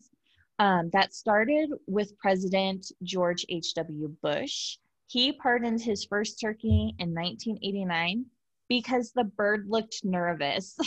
Um, 0.58 0.88
that 0.94 1.12
started 1.12 1.70
with 1.86 2.16
President 2.18 2.90
George 3.02 3.44
H.W. 3.50 4.16
Bush. 4.22 4.78
He 5.08 5.32
pardoned 5.32 5.80
his 5.80 6.04
first 6.04 6.40
turkey 6.40 6.94
in 6.98 7.14
1989 7.14 8.26
because 8.68 9.12
the 9.12 9.24
bird 9.24 9.66
looked 9.68 10.00
nervous. 10.04 10.76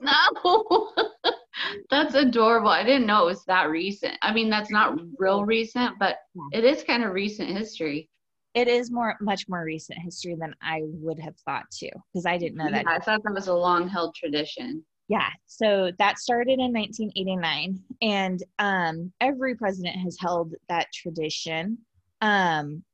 No. 0.00 0.92
that's 1.90 2.14
adorable. 2.14 2.68
I 2.68 2.84
didn't 2.84 3.06
know 3.06 3.22
it 3.22 3.30
was 3.30 3.44
that 3.46 3.70
recent. 3.70 4.14
I 4.22 4.32
mean, 4.32 4.50
that's 4.50 4.70
not 4.70 4.98
real 5.18 5.44
recent, 5.44 5.98
but 5.98 6.18
it 6.52 6.64
is 6.64 6.84
kind 6.84 7.02
of 7.02 7.12
recent 7.12 7.50
history. 7.50 8.08
It 8.54 8.68
is 8.68 8.92
more, 8.92 9.16
much 9.20 9.48
more 9.48 9.64
recent 9.64 9.98
history 9.98 10.36
than 10.38 10.54
I 10.62 10.82
would 10.84 11.18
have 11.18 11.36
thought 11.44 11.64
too, 11.72 11.88
because 12.12 12.24
I 12.26 12.38
didn't 12.38 12.58
know 12.58 12.70
that. 12.70 12.84
Yeah, 12.84 12.92
I 12.92 12.98
thought 13.00 13.22
that 13.24 13.34
was 13.34 13.48
a 13.48 13.54
long 13.54 13.88
held 13.88 14.14
tradition. 14.14 14.84
Yeah, 15.08 15.28
so 15.46 15.90
that 15.98 16.18
started 16.18 16.60
in 16.60 16.72
1989, 16.72 17.82
and 18.00 18.42
um, 18.58 19.12
every 19.20 19.54
president 19.54 19.96
has 19.96 20.16
held 20.20 20.54
that 20.68 20.86
tradition. 20.94 21.78
Um, 22.20 22.84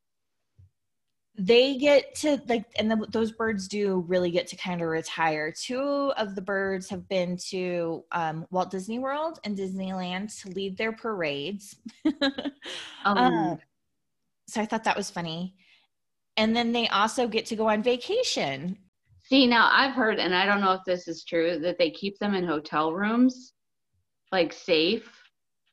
they 1.41 1.77
get 1.77 2.15
to 2.17 2.41
like, 2.49 2.65
and 2.79 2.91
the, 2.91 3.07
those 3.11 3.33
birds 3.33 3.67
do 3.67 4.05
really 4.07 4.31
get 4.31 4.47
to 4.49 4.57
kind 4.57 4.83
of 4.83 4.89
retire. 4.89 5.53
Two 5.53 6.13
of 6.17 6.35
the 6.35 6.43
birds 6.43 6.89
have 6.91 7.09
been 7.09 7.37
to 7.49 8.05
um, 8.13 8.47
Walt 8.51 8.71
Disney 8.71 8.99
World 8.99 9.39
and 9.45 9.57
Disneyland 9.57 10.39
to 10.43 10.51
lead 10.51 10.77
their 10.77 10.93
parades. 10.93 11.77
Um, 13.07 13.17
Uh, 13.17 13.57
so 14.47 14.61
I 14.61 14.67
thought 14.67 14.85
that 14.85 14.97
was 14.97 15.11
funny. 15.11 15.55
And 16.37 16.55
then 16.55 16.73
they 16.73 16.87
also 16.89 17.27
get 17.27 17.47
to 17.47 17.57
go 17.57 17.71
on 17.71 17.83
vacation. 17.83 18.77
See, 19.23 19.47
now 19.47 19.71
I've 19.73 19.95
heard, 19.95 20.19
and 20.19 20.35
I 20.35 20.45
don't 20.45 20.61
know 20.61 20.73
if 20.73 20.83
this 20.85 21.09
is 21.09 21.25
true, 21.25 21.59
that 21.61 21.79
they 21.79 21.91
keep 21.91 22.19
them 22.19 22.35
in 22.35 22.47
hotel 22.47 22.93
rooms, 22.93 23.55
like 24.33 24.53
safe. 24.53 25.11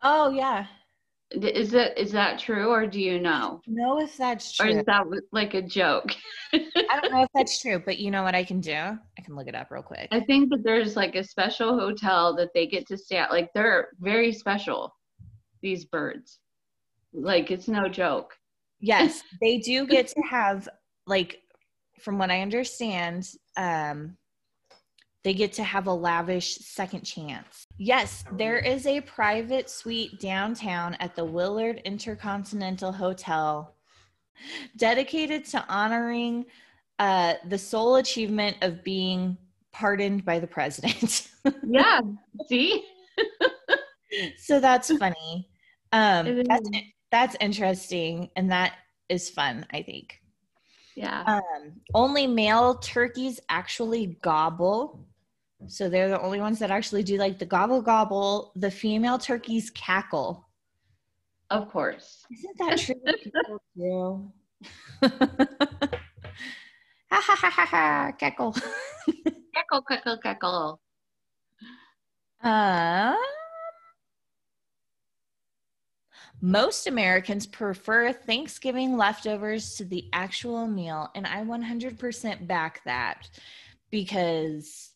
Oh 0.04 0.30
yeah, 0.30 0.68
Is 1.32 1.72
that 1.72 2.00
is 2.00 2.12
that 2.14 2.40
true, 2.40 2.70
or 2.70 2.88
do 2.88 3.02
you 3.02 3.20
know, 3.20 3.62
know 3.68 4.00
if 4.00 4.16
that's 4.16 4.54
true, 4.54 4.66
or 4.66 4.70
is 4.70 4.86
that 4.86 5.04
like 5.34 5.56
a 5.56 5.62
joke? 5.62 6.16
I 6.54 7.00
don't 7.02 7.12
know 7.12 7.24
if 7.24 7.30
that's 7.36 7.60
true, 7.62 7.82
but 7.84 8.00
you 8.00 8.12
know 8.12 8.24
what 8.24 8.34
I 8.34 8.46
can 8.46 8.62
do? 8.62 8.74
I 8.74 9.22
can 9.24 9.36
look 9.36 9.48
it 9.48 9.56
up 9.56 9.70
real 9.70 9.84
quick. 9.84 10.08
I 10.12 10.22
think 10.22 10.50
that 10.52 10.64
there's 10.64 10.96
like 10.96 11.16
a 11.16 11.24
special 11.24 11.78
hotel 11.78 12.34
that 12.38 12.54
they 12.54 12.66
get 12.66 12.88
to 12.88 12.98
stay 12.98 13.18
at. 13.18 13.30
Like 13.30 13.50
they're 13.54 13.90
very 14.00 14.32
special. 14.32 14.96
These 15.62 15.84
birds, 15.86 16.40
like 17.14 17.52
it's 17.52 17.68
no 17.68 17.90
joke. 17.90 18.34
Yes, 18.80 19.22
they 19.42 19.58
do 19.58 19.86
get 19.86 20.08
to 20.16 20.22
have 20.30 20.70
like 21.08 21.42
from 22.00 22.20
what 22.20 22.32
I 22.32 22.42
understand, 22.42 23.28
um 23.58 24.16
they 25.28 25.34
get 25.34 25.52
to 25.52 25.64
have 25.64 25.88
a 25.88 25.94
lavish 25.94 26.56
second 26.60 27.02
chance. 27.02 27.68
Yes, 27.78 28.24
there 28.38 28.60
is 28.60 28.88
a 28.88 29.02
private 29.02 29.70
suite 29.70 30.22
downtown 30.22 30.96
at 31.02 31.18
the 31.18 31.26
Willard 31.26 31.82
Intercontinental 31.84 32.94
Hotel 32.94 33.76
dedicated 34.78 35.44
to 35.48 35.66
honoring 35.68 36.46
uh, 37.00 37.34
the 37.50 37.58
sole 37.58 37.98
achievement 37.98 38.56
of 38.62 38.86
being 38.86 39.38
pardoned 39.74 40.24
by 40.24 40.40
the 40.40 40.48
president. 40.48 41.30
Yeah. 41.66 42.02
See, 42.48 42.84
so 44.38 44.60
that's 44.60 44.92
funny. 44.98 45.50
Um, 45.94 46.44
that's 46.44 46.70
that's 47.10 47.38
interesting, 47.40 48.30
and 48.36 48.52
that 48.52 48.74
is 49.08 49.30
fun. 49.30 49.66
I 49.72 49.82
think. 49.82 50.22
Yeah. 50.98 51.24
Um, 51.26 51.74
only 51.94 52.28
male 52.28 52.76
turkeys 52.76 53.40
actually 53.48 54.18
gobble. 54.22 55.07
So 55.66 55.90
they're 55.90 56.10
the 56.10 56.22
only 56.22 56.40
ones 56.40 56.60
that 56.60 56.70
actually 56.70 57.04
do 57.04 57.18
like 57.18 57.40
the 57.40 57.46
gobble 57.46 57.82
gobble. 57.82 58.52
The 58.56 58.70
female 58.70 59.18
turkeys 59.18 59.72
cackle. 59.72 60.48
Of 61.50 61.70
course. 61.70 62.26
Isn't 62.32 62.58
that 62.60 62.78
true? 62.80 62.96
people 63.24 63.62
do. 63.76 64.32
ha 67.12 67.22
ha 67.22 67.36
ha 67.36 67.50
ha 67.50 67.66
ha 67.66 68.12
cackle. 68.18 68.56
cackle 69.56 69.82
cackle 69.82 70.18
cackle. 70.18 70.80
Uh, 72.44 73.16
most 76.40 76.86
Americans 76.86 77.48
prefer 77.48 78.14
Thanksgiving 78.14 78.96
leftovers 78.96 79.76
to 79.76 79.86
the 79.86 80.06
actual 80.14 80.68
meal, 80.68 81.10
and 81.16 81.26
I 81.26 81.44
100% 81.44 82.48
back 82.48 82.84
that 82.86 83.28
because 83.90 84.92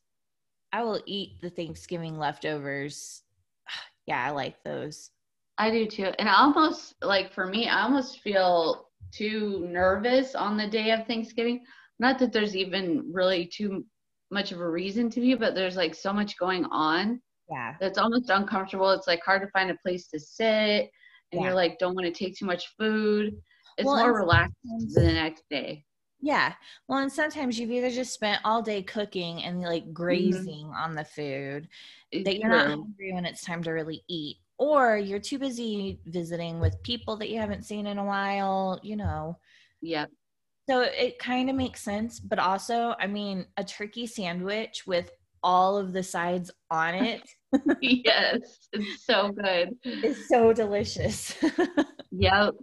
I 0.74 0.84
will 0.84 1.02
eat 1.06 1.42
the 1.42 1.50
Thanksgiving 1.50 2.18
leftovers. 2.18 3.24
Yeah, 4.08 4.26
I 4.26 4.32
like 4.32 4.56
those. 4.64 5.12
I 5.60 5.70
do 5.70 5.86
too. 5.86 6.12
And 6.18 6.28
I 6.28 6.34
almost 6.34 6.96
like 7.04 7.32
for 7.32 7.46
me, 7.46 7.68
I 7.68 7.84
almost 7.84 8.20
feel 8.22 8.90
too 9.14 9.68
nervous 9.70 10.34
on 10.34 10.58
the 10.58 10.68
day 10.68 10.90
of 10.90 11.06
Thanksgiving. 11.06 11.64
Not 12.00 12.18
that 12.18 12.34
there's 12.34 12.56
even 12.56 13.12
really 13.14 13.46
too 13.46 13.86
much 14.32 14.52
of 14.52 14.60
a 14.60 14.70
reason 14.70 15.10
to 15.12 15.22
be, 15.22 15.36
but 15.36 15.54
there's 15.54 15.76
like 15.76 15.94
so 15.94 16.12
much 16.12 16.38
going 16.40 16.66
on. 16.66 17.22
Yeah. 17.48 17.76
That's 17.80 18.00
almost 18.00 18.32
uncomfortable. 18.32 18.90
It's 18.90 19.08
like 19.08 19.24
hard 19.24 19.44
to 19.44 19.50
find 19.50 19.70
a 19.70 19.78
place 19.86 20.08
to 20.08 20.20
sit 20.20 20.90
and 21.32 21.42
yeah. 21.42 21.44
you're 21.44 21.56
like 21.56 21.78
don't 21.78 21.96
want 21.96 22.08
to 22.08 22.12
take 22.12 22.36
too 22.36 22.46
much 22.46 22.74
food. 22.78 23.36
It's 23.78 23.86
well, 23.86 23.98
more 23.98 24.14
relaxed 24.14 24.56
the 24.94 25.04
next 25.04 25.44
day. 25.50 25.86
Yeah. 26.22 26.54
Well, 26.88 27.00
and 27.00 27.12
sometimes 27.12 27.60
you've 27.60 27.72
either 27.72 27.90
just 27.90 28.14
spent 28.14 28.42
all 28.46 28.62
day 28.62 28.84
cooking 28.84 29.44
and 29.44 29.62
like 29.62 29.84
mm-hmm. 29.84 29.94
grazing 29.94 30.66
mm-hmm. 30.68 30.76
on 30.76 30.96
the 30.96 31.04
food 31.04 31.68
that 32.14 32.38
you're 32.38 32.50
not 32.50 32.68
hungry 32.68 33.14
when 33.14 33.26
it's 33.26 33.44
time 33.44 33.64
to 33.64 33.72
really 33.72 34.04
eat, 34.08 34.38
or 34.58 34.98
you're 34.98 35.20
too 35.20 35.40
busy 35.40 36.00
visiting 36.06 36.60
with 36.60 36.82
people 36.84 37.18
that 37.18 37.30
you 37.30 37.40
haven't 37.40 37.66
seen 37.66 37.88
in 37.88 37.98
a 37.98 38.06
while, 38.06 38.80
you 38.84 38.96
know. 38.96 39.38
Yep. 39.82 40.12
So 40.70 40.82
it 40.82 41.18
kind 41.18 41.50
of 41.50 41.56
makes 41.56 41.82
sense, 41.82 42.20
but 42.20 42.38
also, 42.38 42.96
I 43.00 43.08
mean, 43.08 43.46
a 43.58 43.64
turkey 43.64 44.06
sandwich 44.06 44.86
with 44.86 45.12
all 45.44 45.78
of 45.78 45.92
the 45.92 46.04
sides 46.04 46.52
on 46.70 46.96
it. 46.96 47.28
yes, 47.82 48.70
it's 48.72 49.06
so 49.06 49.32
good. 49.44 49.76
It's 49.84 50.30
so 50.30 50.54
delicious. 50.54 51.36
yep. 52.12 52.54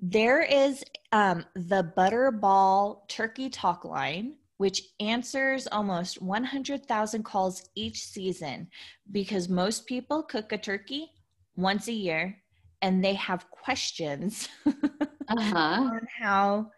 There 0.00 0.42
is 0.42 0.84
um, 1.12 1.44
the 1.54 1.92
Butterball 1.96 3.08
Turkey 3.08 3.50
Talk 3.50 3.84
line, 3.84 4.34
which 4.58 4.82
answers 5.00 5.66
almost 5.66 6.22
100,000 6.22 7.22
calls 7.24 7.68
each 7.74 8.04
season 8.04 8.68
because 9.10 9.48
most 9.48 9.86
people 9.86 10.22
cook 10.22 10.52
a 10.52 10.58
turkey 10.58 11.10
once 11.56 11.88
a 11.88 11.92
year 11.92 12.36
and 12.82 13.02
they 13.02 13.14
have 13.14 13.50
questions 13.50 14.48
uh-huh. 14.66 15.56
on 15.56 16.00
how 16.20 16.70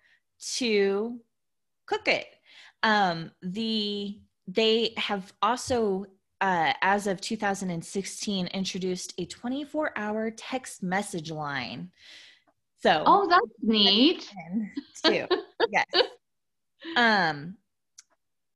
to 0.57 1.19
cook 1.87 2.09
it. 2.09 2.27
Um, 2.83 3.31
the 3.43 4.19
they 4.47 4.95
have 4.97 5.33
also 5.43 6.07
uh, 6.41 6.73
as 6.81 7.07
of 7.07 7.21
2016 7.21 8.47
introduced 8.49 9.13
a 9.19 9.27
24 9.27 9.93
hour 9.97 10.31
text 10.31 10.83
message 10.83 11.31
line 11.31 11.91
so 12.81 13.03
oh, 13.07 13.29
that's 13.29 13.47
neat 13.63 14.29
too. 15.05 15.27
yes. 15.71 15.87
Um. 16.97 17.57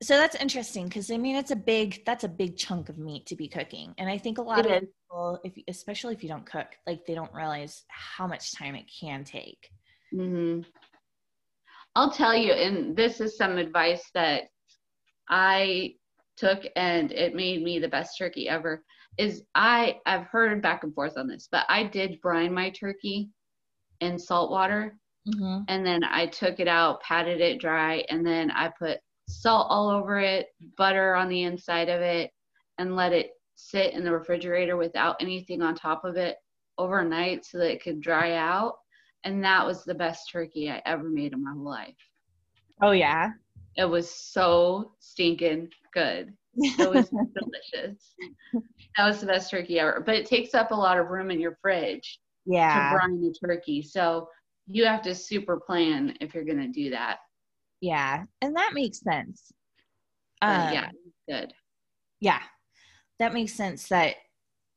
So 0.02 0.16
that's 0.16 0.34
interesting 0.34 0.86
because 0.86 1.10
I 1.10 1.16
mean 1.16 1.36
it's 1.36 1.50
a 1.50 1.56
big 1.56 2.04
that's 2.04 2.24
a 2.24 2.28
big 2.28 2.56
chunk 2.56 2.88
of 2.88 2.98
meat 2.98 3.26
to 3.26 3.36
be 3.36 3.48
cooking, 3.48 3.94
and 3.98 4.08
I 4.08 4.18
think 4.18 4.38
a 4.38 4.42
lot 4.42 4.60
it 4.60 4.66
of 4.66 4.82
is. 4.82 4.88
people, 5.02 5.40
if 5.44 5.52
especially 5.68 6.14
if 6.14 6.22
you 6.22 6.28
don't 6.28 6.46
cook, 6.46 6.66
like 6.86 7.06
they 7.06 7.14
don't 7.14 7.32
realize 7.32 7.84
how 7.88 8.26
much 8.26 8.54
time 8.54 8.74
it 8.74 8.90
can 9.00 9.24
take. 9.24 9.70
Mm-hmm. 10.14 10.62
I'll 11.96 12.10
tell 12.10 12.34
you, 12.34 12.52
and 12.52 12.96
this 12.96 13.20
is 13.20 13.36
some 13.36 13.56
advice 13.56 14.10
that 14.14 14.44
I 15.28 15.94
took, 16.36 16.64
and 16.76 17.12
it 17.12 17.34
made 17.34 17.62
me 17.62 17.78
the 17.78 17.88
best 17.88 18.18
turkey 18.18 18.48
ever. 18.48 18.82
Is 19.16 19.44
I 19.54 20.00
I've 20.06 20.26
heard 20.26 20.60
back 20.60 20.82
and 20.82 20.94
forth 20.94 21.16
on 21.16 21.28
this, 21.28 21.48
but 21.50 21.66
I 21.68 21.84
did 21.84 22.20
brine 22.20 22.52
my 22.52 22.70
turkey 22.70 23.30
in 24.00 24.18
salt 24.18 24.50
water. 24.50 24.96
Mm-hmm. 25.28 25.62
And 25.68 25.86
then 25.86 26.04
I 26.04 26.26
took 26.26 26.60
it 26.60 26.68
out, 26.68 27.00
patted 27.00 27.40
it 27.40 27.60
dry, 27.60 28.04
and 28.10 28.26
then 28.26 28.50
I 28.50 28.70
put 28.78 28.98
salt 29.28 29.68
all 29.70 29.88
over 29.88 30.20
it, 30.20 30.48
butter 30.76 31.14
on 31.14 31.28
the 31.28 31.42
inside 31.44 31.88
of 31.88 32.00
it, 32.00 32.30
and 32.78 32.96
let 32.96 33.12
it 33.12 33.30
sit 33.56 33.94
in 33.94 34.04
the 34.04 34.12
refrigerator 34.12 34.76
without 34.76 35.16
anything 35.20 35.62
on 35.62 35.74
top 35.74 36.04
of 36.04 36.16
it 36.16 36.36
overnight 36.76 37.44
so 37.44 37.58
that 37.58 37.72
it 37.72 37.82
could 37.82 38.00
dry 38.00 38.34
out. 38.34 38.74
And 39.24 39.42
that 39.44 39.64
was 39.64 39.84
the 39.84 39.94
best 39.94 40.30
turkey 40.30 40.70
I 40.70 40.82
ever 40.84 41.08
made 41.08 41.32
in 41.32 41.42
my 41.42 41.54
life. 41.54 41.94
Oh, 42.82 42.90
yeah. 42.90 43.30
It 43.76 43.86
was 43.86 44.10
so 44.10 44.92
stinking 44.98 45.70
good. 45.94 46.34
It 46.56 46.90
was 46.90 47.08
delicious. 47.72 48.14
That 48.96 49.06
was 49.06 49.20
the 49.20 49.26
best 49.26 49.50
turkey 49.50 49.80
ever. 49.80 50.02
But 50.04 50.16
it 50.16 50.26
takes 50.26 50.54
up 50.54 50.70
a 50.70 50.76
lot 50.76 50.98
of 50.98 51.08
room 51.08 51.30
in 51.30 51.40
your 51.40 51.56
fridge 51.62 52.20
yeah. 52.46 52.90
to 52.90 52.96
brine 52.96 53.20
the 53.20 53.34
turkey. 53.44 53.82
So 53.82 54.28
you 54.66 54.84
have 54.84 55.02
to 55.02 55.14
super 55.14 55.60
plan 55.60 56.16
if 56.20 56.34
you're 56.34 56.44
going 56.44 56.58
to 56.58 56.68
do 56.68 56.90
that. 56.90 57.18
Yeah. 57.80 58.24
And 58.40 58.56
that 58.56 58.72
makes 58.74 59.00
sense. 59.00 59.52
Um, 60.42 60.72
yeah. 60.72 60.90
Good. 61.28 61.52
Yeah. 62.20 62.40
That 63.18 63.34
makes 63.34 63.52
sense 63.52 63.88
that 63.88 64.16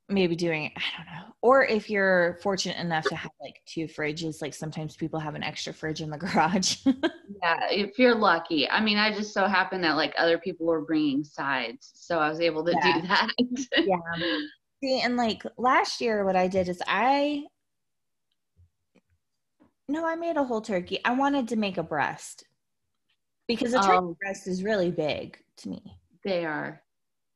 maybe 0.09 0.35
doing 0.35 0.71
I 0.75 0.81
don't 0.97 1.05
know. 1.05 1.33
Or 1.41 1.65
if 1.65 1.89
you're 1.89 2.37
fortunate 2.41 2.77
enough 2.77 3.05
to 3.05 3.15
have 3.15 3.31
like 3.41 3.61
two 3.65 3.85
fridges, 3.85 4.41
like 4.41 4.53
sometimes 4.53 4.95
people 4.95 5.19
have 5.19 5.35
an 5.35 5.43
extra 5.43 5.73
fridge 5.73 6.01
in 6.01 6.09
the 6.09 6.17
garage. 6.17 6.77
yeah, 6.85 7.67
if 7.69 7.97
you're 7.99 8.15
lucky. 8.15 8.69
I 8.69 8.81
mean, 8.81 8.97
I 8.97 9.13
just 9.13 9.33
so 9.33 9.47
happened 9.47 9.83
that 9.83 9.95
like 9.95 10.13
other 10.17 10.37
people 10.37 10.65
were 10.65 10.81
bringing 10.81 11.23
sides, 11.23 11.91
so 11.93 12.19
I 12.19 12.29
was 12.29 12.39
able 12.39 12.63
to 12.65 12.73
yeah. 12.73 13.01
do 13.01 13.07
that. 13.07 13.31
yeah. 13.85 14.37
See, 14.83 15.01
and 15.01 15.17
like 15.17 15.41
last 15.57 16.01
year 16.01 16.23
what 16.23 16.35
I 16.35 16.47
did 16.47 16.69
is 16.69 16.81
I 16.85 17.43
no, 19.89 20.05
I 20.05 20.15
made 20.15 20.37
a 20.37 20.43
whole 20.43 20.61
turkey. 20.61 20.99
I 21.05 21.13
wanted 21.13 21.47
to 21.49 21.55
make 21.55 21.77
a 21.77 21.83
breast 21.83 22.43
because 23.47 23.73
a 23.73 23.79
turkey 23.79 23.97
um, 23.97 24.15
breast 24.19 24.47
is 24.47 24.63
really 24.63 24.91
big 24.91 25.37
to 25.57 25.69
me. 25.69 25.97
They 26.23 26.45
are. 26.45 26.81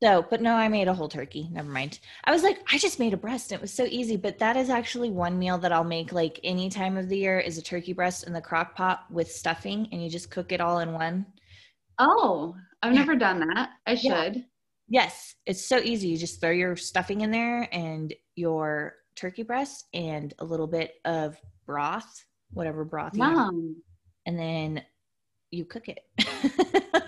So, 0.03 0.25
but 0.29 0.41
no, 0.41 0.55
I 0.55 0.67
made 0.67 0.87
a 0.87 0.93
whole 0.93 1.07
turkey. 1.07 1.47
Never 1.51 1.69
mind. 1.69 1.99
I 2.25 2.31
was 2.31 2.41
like, 2.41 2.57
I 2.71 2.79
just 2.79 2.99
made 2.99 3.13
a 3.13 3.17
breast. 3.17 3.51
It 3.51 3.61
was 3.61 3.71
so 3.71 3.85
easy. 3.85 4.17
But 4.17 4.39
that 4.39 4.57
is 4.57 4.69
actually 4.69 5.11
one 5.11 5.37
meal 5.37 5.59
that 5.59 5.71
I'll 5.71 5.83
make 5.83 6.11
like 6.11 6.39
any 6.43 6.69
time 6.69 6.97
of 6.97 7.07
the 7.07 7.17
year 7.17 7.39
is 7.39 7.57
a 7.57 7.61
turkey 7.61 7.93
breast 7.93 8.25
in 8.25 8.33
the 8.33 8.41
crock 8.41 8.75
pot 8.75 9.05
with 9.11 9.31
stuffing 9.31 9.87
and 9.91 10.03
you 10.03 10.09
just 10.09 10.31
cook 10.31 10.51
it 10.51 10.59
all 10.59 10.79
in 10.79 10.91
one. 10.91 11.25
Oh, 11.99 12.55
I've 12.81 12.93
yeah. 12.93 12.99
never 12.99 13.15
done 13.15 13.47
that. 13.53 13.69
I 13.85 13.95
should. 13.95 14.35
Yeah. 14.37 14.41
Yes, 14.89 15.35
it's 15.45 15.69
so 15.69 15.77
easy. 15.77 16.09
You 16.09 16.17
just 16.17 16.41
throw 16.41 16.49
your 16.49 16.75
stuffing 16.75 17.21
in 17.21 17.31
there 17.31 17.69
and 17.71 18.13
your 18.35 18.95
turkey 19.15 19.43
breast 19.43 19.85
and 19.93 20.33
a 20.39 20.43
little 20.43 20.67
bit 20.67 20.95
of 21.05 21.37
broth 21.65 22.25
whatever 22.53 22.83
broth 22.85 23.15
you 23.15 23.75
and 24.25 24.37
then 24.37 24.83
you 25.51 25.65
cook 25.65 25.87
it. 25.89 25.99
yeah, 26.17 26.25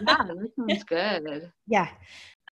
that 0.06 0.50
sounds 0.60 0.84
good. 0.84 1.52
Yeah. 1.68 1.90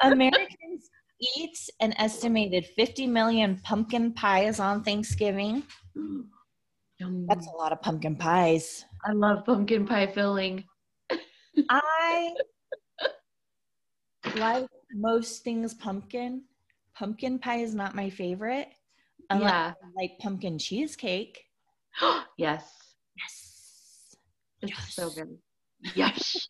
Americans 0.01 0.91
eat 1.37 1.59
an 1.81 1.95
estimated 1.99 2.67
50 2.77 3.07
million 3.07 3.59
pumpkin 3.65 4.13
pies 4.13 4.61
on 4.61 4.85
Thanksgiving. 4.85 5.63
That's 7.01 7.47
a 7.47 7.57
lot 7.57 7.73
of 7.73 7.81
pumpkin 7.81 8.17
pies. 8.17 8.85
I 9.05 9.13
love 9.13 9.45
pumpkin 9.47 9.87
pie 9.87 10.09
filling. 10.09 10.65
I 11.71 12.35
like 14.37 14.67
most 14.93 15.45
things 15.45 15.75
pumpkin. 15.75 16.43
Pumpkin 16.97 17.39
pie 17.39 17.59
is 17.59 17.75
not 17.75 17.95
my 17.95 18.11
favorite. 18.11 18.69
yeah. 19.31 19.73
I 19.81 19.89
like 19.97 20.19
pumpkin 20.19 20.59
cheesecake. 20.59 21.48
yes. 22.39 22.65
Yes. 23.17 24.17
It's 24.63 24.73
yes. 24.73 24.95
so 24.95 25.11
good. 25.11 25.39
Yes. 25.95 26.49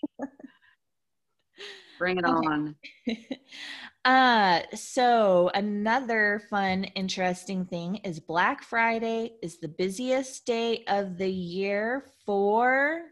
Bring 1.98 2.16
it 2.16 2.24
okay. 2.24 2.46
on. 2.46 2.76
uh 4.06 4.60
so 4.74 5.50
another 5.52 6.40
fun 6.48 6.84
interesting 6.84 7.66
thing 7.66 7.96
is 7.96 8.20
Black 8.20 8.62
Friday 8.62 9.32
is 9.42 9.58
the 9.58 9.68
busiest 9.68 10.46
day 10.46 10.82
of 10.88 11.18
the 11.18 11.28
year 11.28 12.04
for 12.24 13.02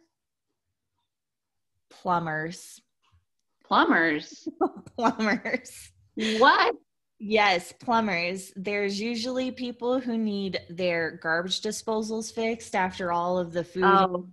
plumbers. 1.90 2.81
Plumbers. 3.62 4.49
plumbers. 4.96 5.90
What? 6.14 6.75
Yes, 7.19 7.73
plumbers. 7.73 8.53
There's 8.57 9.01
usually 9.01 9.51
people 9.51 9.99
who 10.01 10.19
need 10.19 10.61
their 10.69 11.13
garbage 11.23 11.63
disposals 11.63 12.33
fixed 12.33 12.75
after 12.75 13.11
all 13.11 13.39
of 13.39 13.53
the 13.53 13.65
food. 13.65 13.85
Oh, 13.85 14.29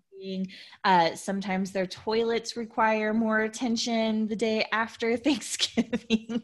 Uh, 0.86 1.16
sometimes 1.16 1.72
their 1.72 1.86
toilets 1.86 2.56
require 2.56 3.14
more 3.14 3.42
attention 3.42 4.28
the 4.28 4.36
day 4.36 4.66
after 4.72 5.18
Thanksgiving 5.18 6.42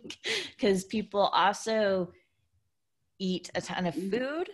because 0.52 0.84
people 0.86 1.22
also 1.28 2.12
eat 3.20 3.50
a 3.56 3.62
ton 3.62 3.86
of 3.86 3.96
Mm. 3.96 4.12
food. 4.12 4.50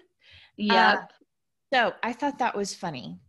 yep. 0.57 1.11
So 1.73 1.93
I 2.03 2.13
thought 2.13 2.39
that 2.39 2.55
was 2.55 2.73
funny. 2.73 3.19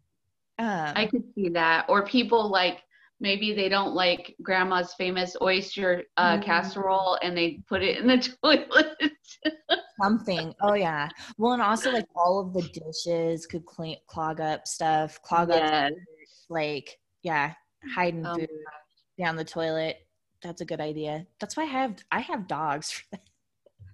Um, 0.59 0.93
I 0.97 1.07
could 1.07 1.25
see 1.35 1.49
that. 1.51 1.87
Or 1.89 2.07
people 2.07 2.49
like 2.49 2.83
maybe 3.21 3.55
they 3.55 3.69
don't 3.69 3.95
like 3.95 4.35
grandma's 4.43 4.95
famous 4.95 5.37
oyster 5.41 6.05
uh, 6.17 6.37
Mm. 6.39 6.43
casserole 6.43 7.19
and 7.23 7.37
they 7.37 7.61
put 7.69 7.83
it 7.83 7.99
in 7.99 8.07
the 8.07 8.19
toilet. 8.43 8.97
something. 10.01 10.55
Oh 10.61 10.75
yeah. 10.75 11.09
Well, 11.39 11.53
and 11.53 11.63
also 11.63 11.91
like 11.93 12.07
all 12.15 12.41
of 12.41 12.53
the 12.53 12.63
dishes 12.63 13.47
could 13.47 13.65
clean, 13.65 13.97
clog 14.07 14.41
up 14.41 14.67
stuff, 14.67 15.21
clog 15.23 15.51
up 15.51 15.93
like 16.49 16.99
yeah, 17.23 17.55
hiding 17.95 18.25
Oh, 18.27 18.35
food 18.37 18.49
down 19.19 19.37
the 19.37 19.45
toilet. 19.45 19.97
That's 20.43 20.61
a 20.61 20.67
good 20.67 20.81
idea. 20.81 21.27
That's 21.41 21.57
why 21.57 21.65
I 21.65 21.67
have 21.67 21.97
I 22.13 22.21
have 22.21 22.47
dogs. 22.47 23.03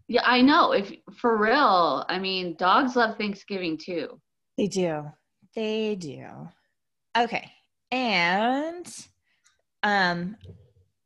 Yeah, 0.08 0.22
I 0.24 0.42
know. 0.42 0.72
If 0.72 0.92
for 1.16 1.38
real, 1.38 2.04
I 2.08 2.18
mean, 2.18 2.56
dogs 2.58 2.96
love 2.96 3.16
Thanksgiving 3.16 3.78
too. 3.78 4.20
They 4.58 4.66
do. 4.66 5.04
They 5.54 5.94
do. 5.96 6.26
Okay. 7.16 7.50
And 7.90 8.86
um 9.82 10.36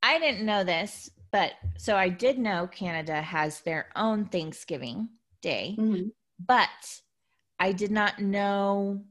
I 0.02 0.18
didn't 0.18 0.46
know 0.46 0.62
this, 0.64 1.10
but 1.32 1.52
so 1.78 1.96
I 1.96 2.08
did 2.08 2.38
know 2.38 2.66
Canada 2.68 3.20
has 3.22 3.60
their 3.62 3.88
own 3.96 4.26
Thanksgiving 4.26 5.08
day, 5.42 5.74
but 6.38 7.00
I 7.58 7.72
did 7.72 7.90
not 7.90 8.20
know 8.20 9.02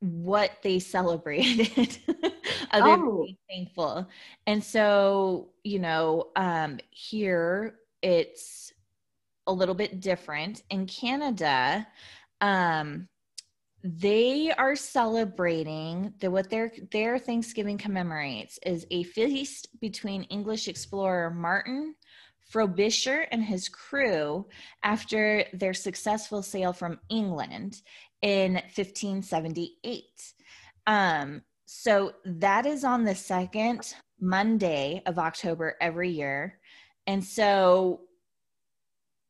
what 0.00 0.50
they 0.62 0.78
celebrated 0.78 1.98
other 2.70 2.96
Oh. 2.96 3.22
being 3.24 3.36
thankful. 3.48 4.08
And 4.46 4.62
so, 4.62 5.50
you 5.64 5.78
know, 5.78 6.30
um 6.36 6.78
here 6.90 7.76
it's 8.02 8.72
a 9.46 9.52
little 9.52 9.74
bit 9.74 10.00
different. 10.00 10.62
In 10.70 10.86
Canada, 10.86 11.86
um 12.40 13.08
they 13.84 14.50
are 14.50 14.74
celebrating 14.74 16.14
that 16.18 16.30
what 16.30 16.48
their 16.48 16.72
their 16.90 17.18
Thanksgiving 17.18 17.76
commemorates 17.76 18.58
is 18.64 18.86
a 18.90 19.02
feast 19.02 19.68
between 19.78 20.22
English 20.24 20.68
explorer 20.68 21.30
Martin 21.30 21.94
Frobisher 22.48 23.26
and 23.30 23.44
his 23.44 23.68
crew 23.68 24.46
after 24.82 25.44
their 25.52 25.74
successful 25.74 26.42
sail 26.42 26.72
from 26.72 26.98
England 27.10 27.82
in 28.22 28.54
1578. 28.54 30.04
Um, 30.86 31.42
so 31.66 32.12
that 32.24 32.64
is 32.64 32.84
on 32.84 33.04
the 33.04 33.14
second 33.14 33.94
Monday 34.18 35.02
of 35.04 35.18
October 35.18 35.76
every 35.82 36.08
year. 36.08 36.58
And 37.06 37.22
so 37.22 38.00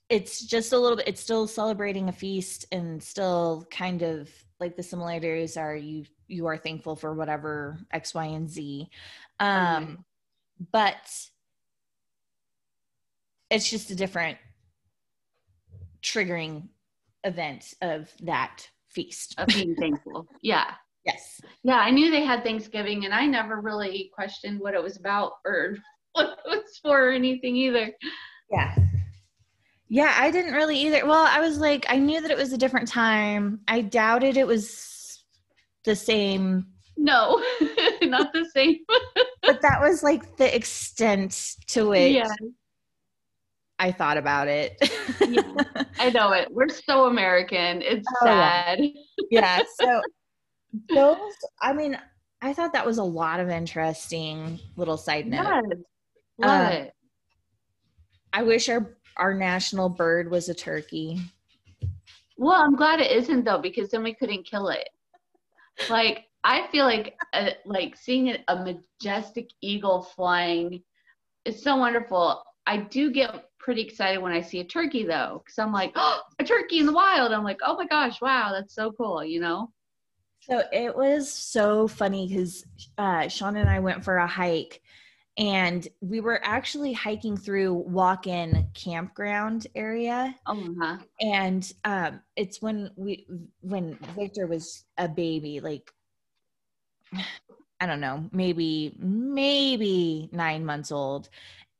it's 0.08 0.44
just 0.44 0.72
a 0.72 0.78
little 0.78 0.96
bit, 0.96 1.08
it's 1.08 1.20
still 1.20 1.46
celebrating 1.46 2.08
a 2.08 2.12
feast 2.12 2.66
and 2.72 3.02
still 3.02 3.66
kind 3.70 4.02
of 4.02 4.30
like 4.60 4.76
the 4.76 4.82
similarities 4.82 5.56
are 5.56 5.74
you 5.76 6.04
you 6.28 6.46
are 6.46 6.56
thankful 6.56 6.96
for 6.96 7.14
whatever 7.14 7.78
X, 7.92 8.14
Y, 8.14 8.24
and 8.24 8.48
Z. 8.48 8.88
Um, 9.40 9.82
Okay. 9.84 9.96
but 10.72 11.28
it's 13.50 13.68
just 13.68 13.90
a 13.90 13.94
different 13.94 14.38
triggering 16.02 16.68
event 17.24 17.74
of 17.82 18.10
that 18.22 18.68
feast. 18.88 19.34
Of 19.38 19.48
being 19.48 19.74
thankful. 19.78 20.26
Yeah. 20.42 20.72
Yes. 21.04 21.40
Yeah, 21.62 21.78
I 21.78 21.90
knew 21.90 22.10
they 22.10 22.24
had 22.24 22.42
Thanksgiving 22.42 23.04
and 23.04 23.12
I 23.12 23.26
never 23.26 23.60
really 23.60 24.10
questioned 24.14 24.60
what 24.60 24.74
it 24.74 24.82
was 24.82 24.96
about 24.96 25.32
or 25.44 25.76
what 26.12 26.38
it 26.44 26.48
was 26.48 26.78
for 26.82 27.08
or 27.08 27.12
anything 27.12 27.56
either. 27.56 27.92
Yeah. 28.50 28.74
Yeah, 29.94 30.12
I 30.18 30.32
didn't 30.32 30.54
really 30.54 30.76
either. 30.76 31.06
Well, 31.06 31.24
I 31.24 31.38
was 31.38 31.58
like, 31.58 31.86
I 31.88 31.98
knew 31.98 32.20
that 32.20 32.32
it 32.32 32.36
was 32.36 32.52
a 32.52 32.58
different 32.58 32.88
time. 32.88 33.60
I 33.68 33.80
doubted 33.80 34.36
it 34.36 34.44
was 34.44 35.22
the 35.84 35.94
same, 35.94 36.66
No, 36.96 37.40
not 38.02 38.32
the 38.32 38.44
same. 38.52 38.78
but 39.42 39.62
that 39.62 39.80
was 39.80 40.02
like 40.02 40.36
the 40.36 40.52
extent 40.52 41.54
to 41.68 41.90
which 41.90 42.12
Yeah. 42.12 42.34
I 43.78 43.92
thought 43.92 44.16
about 44.16 44.48
it. 44.48 44.76
Yeah. 45.20 45.42
I 46.00 46.10
know 46.10 46.32
it. 46.32 46.48
We're 46.50 46.70
so 46.70 47.06
American. 47.06 47.80
It's 47.80 48.08
Oh, 48.20 48.26
sad. 48.26 48.80
yeah. 49.30 49.60
So 49.80 50.00
those, 50.92 51.18
I 51.62 51.72
mean, 51.72 51.96
I 52.42 52.52
thought 52.52 52.72
that 52.72 52.84
was 52.84 52.98
a 52.98 53.04
lot 53.04 53.38
of 53.38 53.48
interesting 53.48 54.58
little 54.76 54.96
side 54.96 55.28
note. 55.28 55.44
Yes. 55.44 55.78
Love 56.38 56.72
Uh, 56.72 56.74
it. 56.74 56.92
I 58.32 58.42
wish 58.42 58.68
our 58.68 58.96
our 59.16 59.34
national 59.34 59.88
bird 59.88 60.30
was 60.30 60.48
a 60.48 60.54
turkey. 60.54 61.20
Well, 62.36 62.60
I'm 62.60 62.76
glad 62.76 63.00
it 63.00 63.12
isn't 63.12 63.44
though, 63.44 63.58
because 63.58 63.90
then 63.90 64.02
we 64.02 64.14
couldn't 64.14 64.46
kill 64.46 64.68
it. 64.68 64.88
Like 65.88 66.24
I 66.42 66.66
feel 66.68 66.84
like 66.84 67.16
uh 67.32 67.50
like 67.64 67.96
seeing 67.96 68.30
a, 68.30 68.38
a 68.48 68.64
majestic 68.64 69.50
eagle 69.60 70.02
flying 70.02 70.82
is 71.44 71.62
so 71.62 71.76
wonderful. 71.76 72.42
I 72.66 72.78
do 72.78 73.10
get 73.10 73.50
pretty 73.58 73.82
excited 73.82 74.20
when 74.20 74.32
I 74.32 74.40
see 74.40 74.60
a 74.60 74.64
turkey 74.64 75.04
though, 75.04 75.42
because 75.44 75.58
I'm 75.58 75.72
like, 75.72 75.92
oh, 75.96 76.20
a 76.38 76.44
turkey 76.44 76.80
in 76.80 76.86
the 76.86 76.92
wild. 76.92 77.32
I'm 77.32 77.44
like, 77.44 77.60
oh 77.64 77.76
my 77.76 77.86
gosh, 77.86 78.20
wow, 78.20 78.50
that's 78.52 78.74
so 78.74 78.92
cool, 78.92 79.24
you 79.24 79.40
know? 79.40 79.70
So 80.40 80.62
it 80.72 80.94
was 80.94 81.32
so 81.32 81.88
funny 81.88 82.28
because 82.28 82.66
uh, 82.98 83.28
Sean 83.28 83.56
and 83.56 83.70
I 83.70 83.80
went 83.80 84.04
for 84.04 84.18
a 84.18 84.26
hike, 84.26 84.82
and 85.36 85.88
we 86.00 86.20
were 86.20 86.40
actually 86.44 86.92
hiking 86.92 87.36
through 87.36 87.74
walk-in 87.74 88.68
campground 88.74 89.66
area, 89.74 90.34
Oh, 90.46 90.74
huh. 90.80 90.98
and 91.20 91.72
um, 91.84 92.20
it's 92.36 92.62
when 92.62 92.90
we 92.96 93.26
when 93.60 93.98
Victor 94.16 94.46
was 94.46 94.84
a 94.96 95.08
baby, 95.08 95.60
like 95.60 95.92
I 97.80 97.86
don't 97.86 98.00
know, 98.00 98.28
maybe 98.32 98.94
maybe 98.98 100.28
nine 100.32 100.64
months 100.64 100.92
old, 100.92 101.28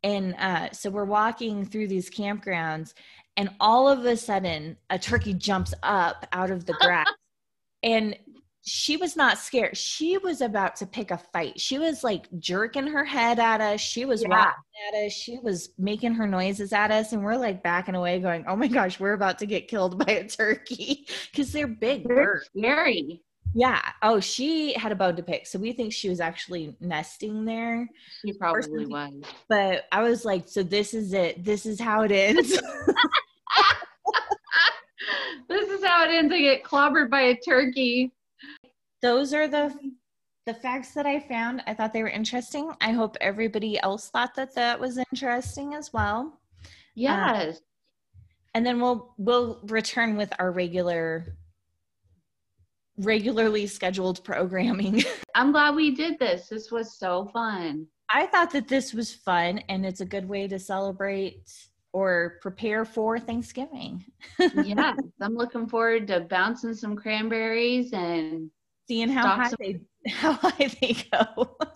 and 0.02 0.34
uh, 0.38 0.70
so 0.72 0.90
we're 0.90 1.04
walking 1.04 1.64
through 1.64 1.86
these 1.88 2.10
campgrounds, 2.10 2.92
and 3.36 3.50
all 3.60 3.88
of 3.88 4.04
a 4.04 4.16
sudden 4.16 4.76
a 4.90 4.98
turkey 4.98 5.32
jumps 5.32 5.72
up 5.82 6.26
out 6.32 6.50
of 6.50 6.66
the 6.66 6.74
grass, 6.74 7.06
and 7.84 8.16
she 8.66 8.96
was 8.96 9.14
not 9.14 9.38
scared. 9.38 9.76
She 9.76 10.16
was 10.16 10.40
about 10.40 10.76
to 10.76 10.86
pick 10.86 11.10
a 11.10 11.18
fight. 11.18 11.60
She 11.60 11.78
was 11.78 12.02
like 12.02 12.26
jerking 12.38 12.86
her 12.86 13.04
head 13.04 13.38
at 13.38 13.60
us. 13.60 13.80
She 13.80 14.06
was 14.06 14.22
Yeah. 14.22 14.52
at 14.88 14.94
us. 15.06 15.12
She 15.12 15.38
was 15.42 15.70
making 15.78 16.14
her 16.14 16.26
noises 16.26 16.72
at 16.72 16.90
us. 16.90 17.12
And 17.12 17.22
we're 17.22 17.36
like 17.36 17.62
backing 17.62 17.94
away, 17.94 18.18
going, 18.20 18.44
Oh 18.48 18.56
my 18.56 18.68
gosh, 18.68 18.98
we're 18.98 19.12
about 19.12 19.38
to 19.40 19.46
get 19.46 19.68
killed 19.68 19.98
by 20.06 20.12
a 20.12 20.28
turkey 20.28 21.06
because 21.30 21.52
they're 21.52 21.66
big 21.66 22.06
They're 22.08 22.16
birds. 22.16 22.48
scary. 22.56 23.20
Yeah. 23.56 23.80
Oh, 24.02 24.18
she 24.18 24.72
had 24.72 24.92
a 24.92 24.96
bone 24.96 25.14
to 25.16 25.22
pick. 25.22 25.46
So 25.46 25.58
we 25.58 25.72
think 25.72 25.92
she 25.92 26.08
was 26.08 26.20
actually 26.20 26.74
nesting 26.80 27.44
there. 27.44 27.86
She 28.24 28.32
probably 28.32 28.86
was. 28.86 29.12
But 29.48 29.84
I 29.92 30.02
was 30.02 30.24
like, 30.24 30.48
So 30.48 30.62
this 30.62 30.94
is 30.94 31.12
it. 31.12 31.44
This 31.44 31.66
is 31.66 31.78
how 31.78 32.02
it 32.02 32.12
ends. 32.12 32.50
this 35.48 35.68
is 35.68 35.84
how 35.84 36.04
it 36.04 36.10
ends. 36.14 36.32
I 36.32 36.40
get 36.40 36.64
clobbered 36.64 37.10
by 37.10 37.20
a 37.22 37.36
turkey. 37.36 38.12
Those 39.04 39.34
are 39.34 39.46
the 39.46 39.72
the 40.46 40.54
facts 40.54 40.92
that 40.92 41.06
I 41.06 41.20
found. 41.20 41.62
I 41.66 41.74
thought 41.74 41.92
they 41.92 42.02
were 42.02 42.08
interesting. 42.08 42.72
I 42.80 42.92
hope 42.92 43.16
everybody 43.20 43.78
else 43.80 44.08
thought 44.08 44.34
that 44.34 44.54
that 44.54 44.80
was 44.80 44.98
interesting 44.98 45.74
as 45.74 45.92
well. 45.92 46.20
Um, 46.20 46.32
yes. 46.94 47.60
And 48.54 48.64
then 48.64 48.80
we'll 48.80 49.14
we'll 49.18 49.60
return 49.64 50.16
with 50.16 50.32
our 50.38 50.50
regular 50.50 51.36
regularly 52.96 53.66
scheduled 53.66 54.24
programming. 54.24 55.02
I'm 55.34 55.52
glad 55.52 55.74
we 55.74 55.94
did 55.94 56.18
this. 56.18 56.48
This 56.48 56.70
was 56.70 56.98
so 56.98 57.26
fun. 57.26 57.86
I 58.10 58.26
thought 58.26 58.52
that 58.52 58.68
this 58.68 58.94
was 58.94 59.12
fun 59.12 59.58
and 59.68 59.84
it's 59.84 60.00
a 60.00 60.06
good 60.06 60.28
way 60.28 60.46
to 60.48 60.58
celebrate 60.58 61.52
or 61.92 62.38
prepare 62.40 62.84
for 62.84 63.18
Thanksgiving. 63.18 64.04
yeah, 64.64 64.94
I'm 65.20 65.34
looking 65.34 65.66
forward 65.66 66.06
to 66.08 66.20
bouncing 66.20 66.74
some 66.74 66.96
cranberries 66.96 67.92
and 67.92 68.50
Seeing 68.88 69.08
how 69.08 69.22
Stop 69.22 69.36
high 69.38 69.48
some- 69.48 69.56
they 69.60 69.80
how 70.10 70.32
high 70.34 70.68
they 70.80 70.96
go. 71.10 71.56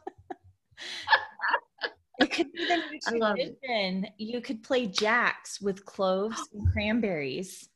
it 2.19 2.33
could 2.33 2.53
be 2.53 2.67
the 2.67 2.77
new 2.77 2.99
I 3.07 3.11
love 3.19 3.37
it. 3.39 3.59
tradition. 3.63 4.07
You 4.19 4.41
could 4.41 4.63
play 4.63 4.87
jacks 4.87 5.61
with 5.61 5.85
cloves 5.85 6.49
and 6.53 6.67
cranberries. 6.73 7.69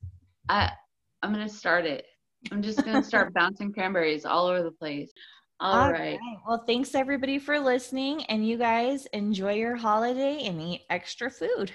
I 0.49 0.71
I'm 1.23 1.33
gonna 1.33 1.49
start 1.49 1.87
it. 1.87 2.05
I'm 2.51 2.63
just 2.63 2.85
gonna 2.85 3.05
start 3.05 3.33
bouncing 3.33 3.73
cranberries 3.73 4.25
all 4.25 4.47
over 4.49 4.63
the 4.63 4.73
place. 4.73 5.13
All, 5.61 5.85
All 5.85 5.93
right. 5.93 6.19
right. 6.19 6.37
Well, 6.47 6.65
thanks 6.67 6.95
everybody 6.97 7.39
for 7.39 7.61
listening, 7.61 8.25
and 8.25 8.47
you 8.47 8.59
guys 8.59 9.07
enjoy 9.13 9.55
your 9.55 9.77
holiday 9.77 10.45
and 10.47 10.61
eat 10.61 10.83
extra 10.91 11.31
food. 11.31 11.71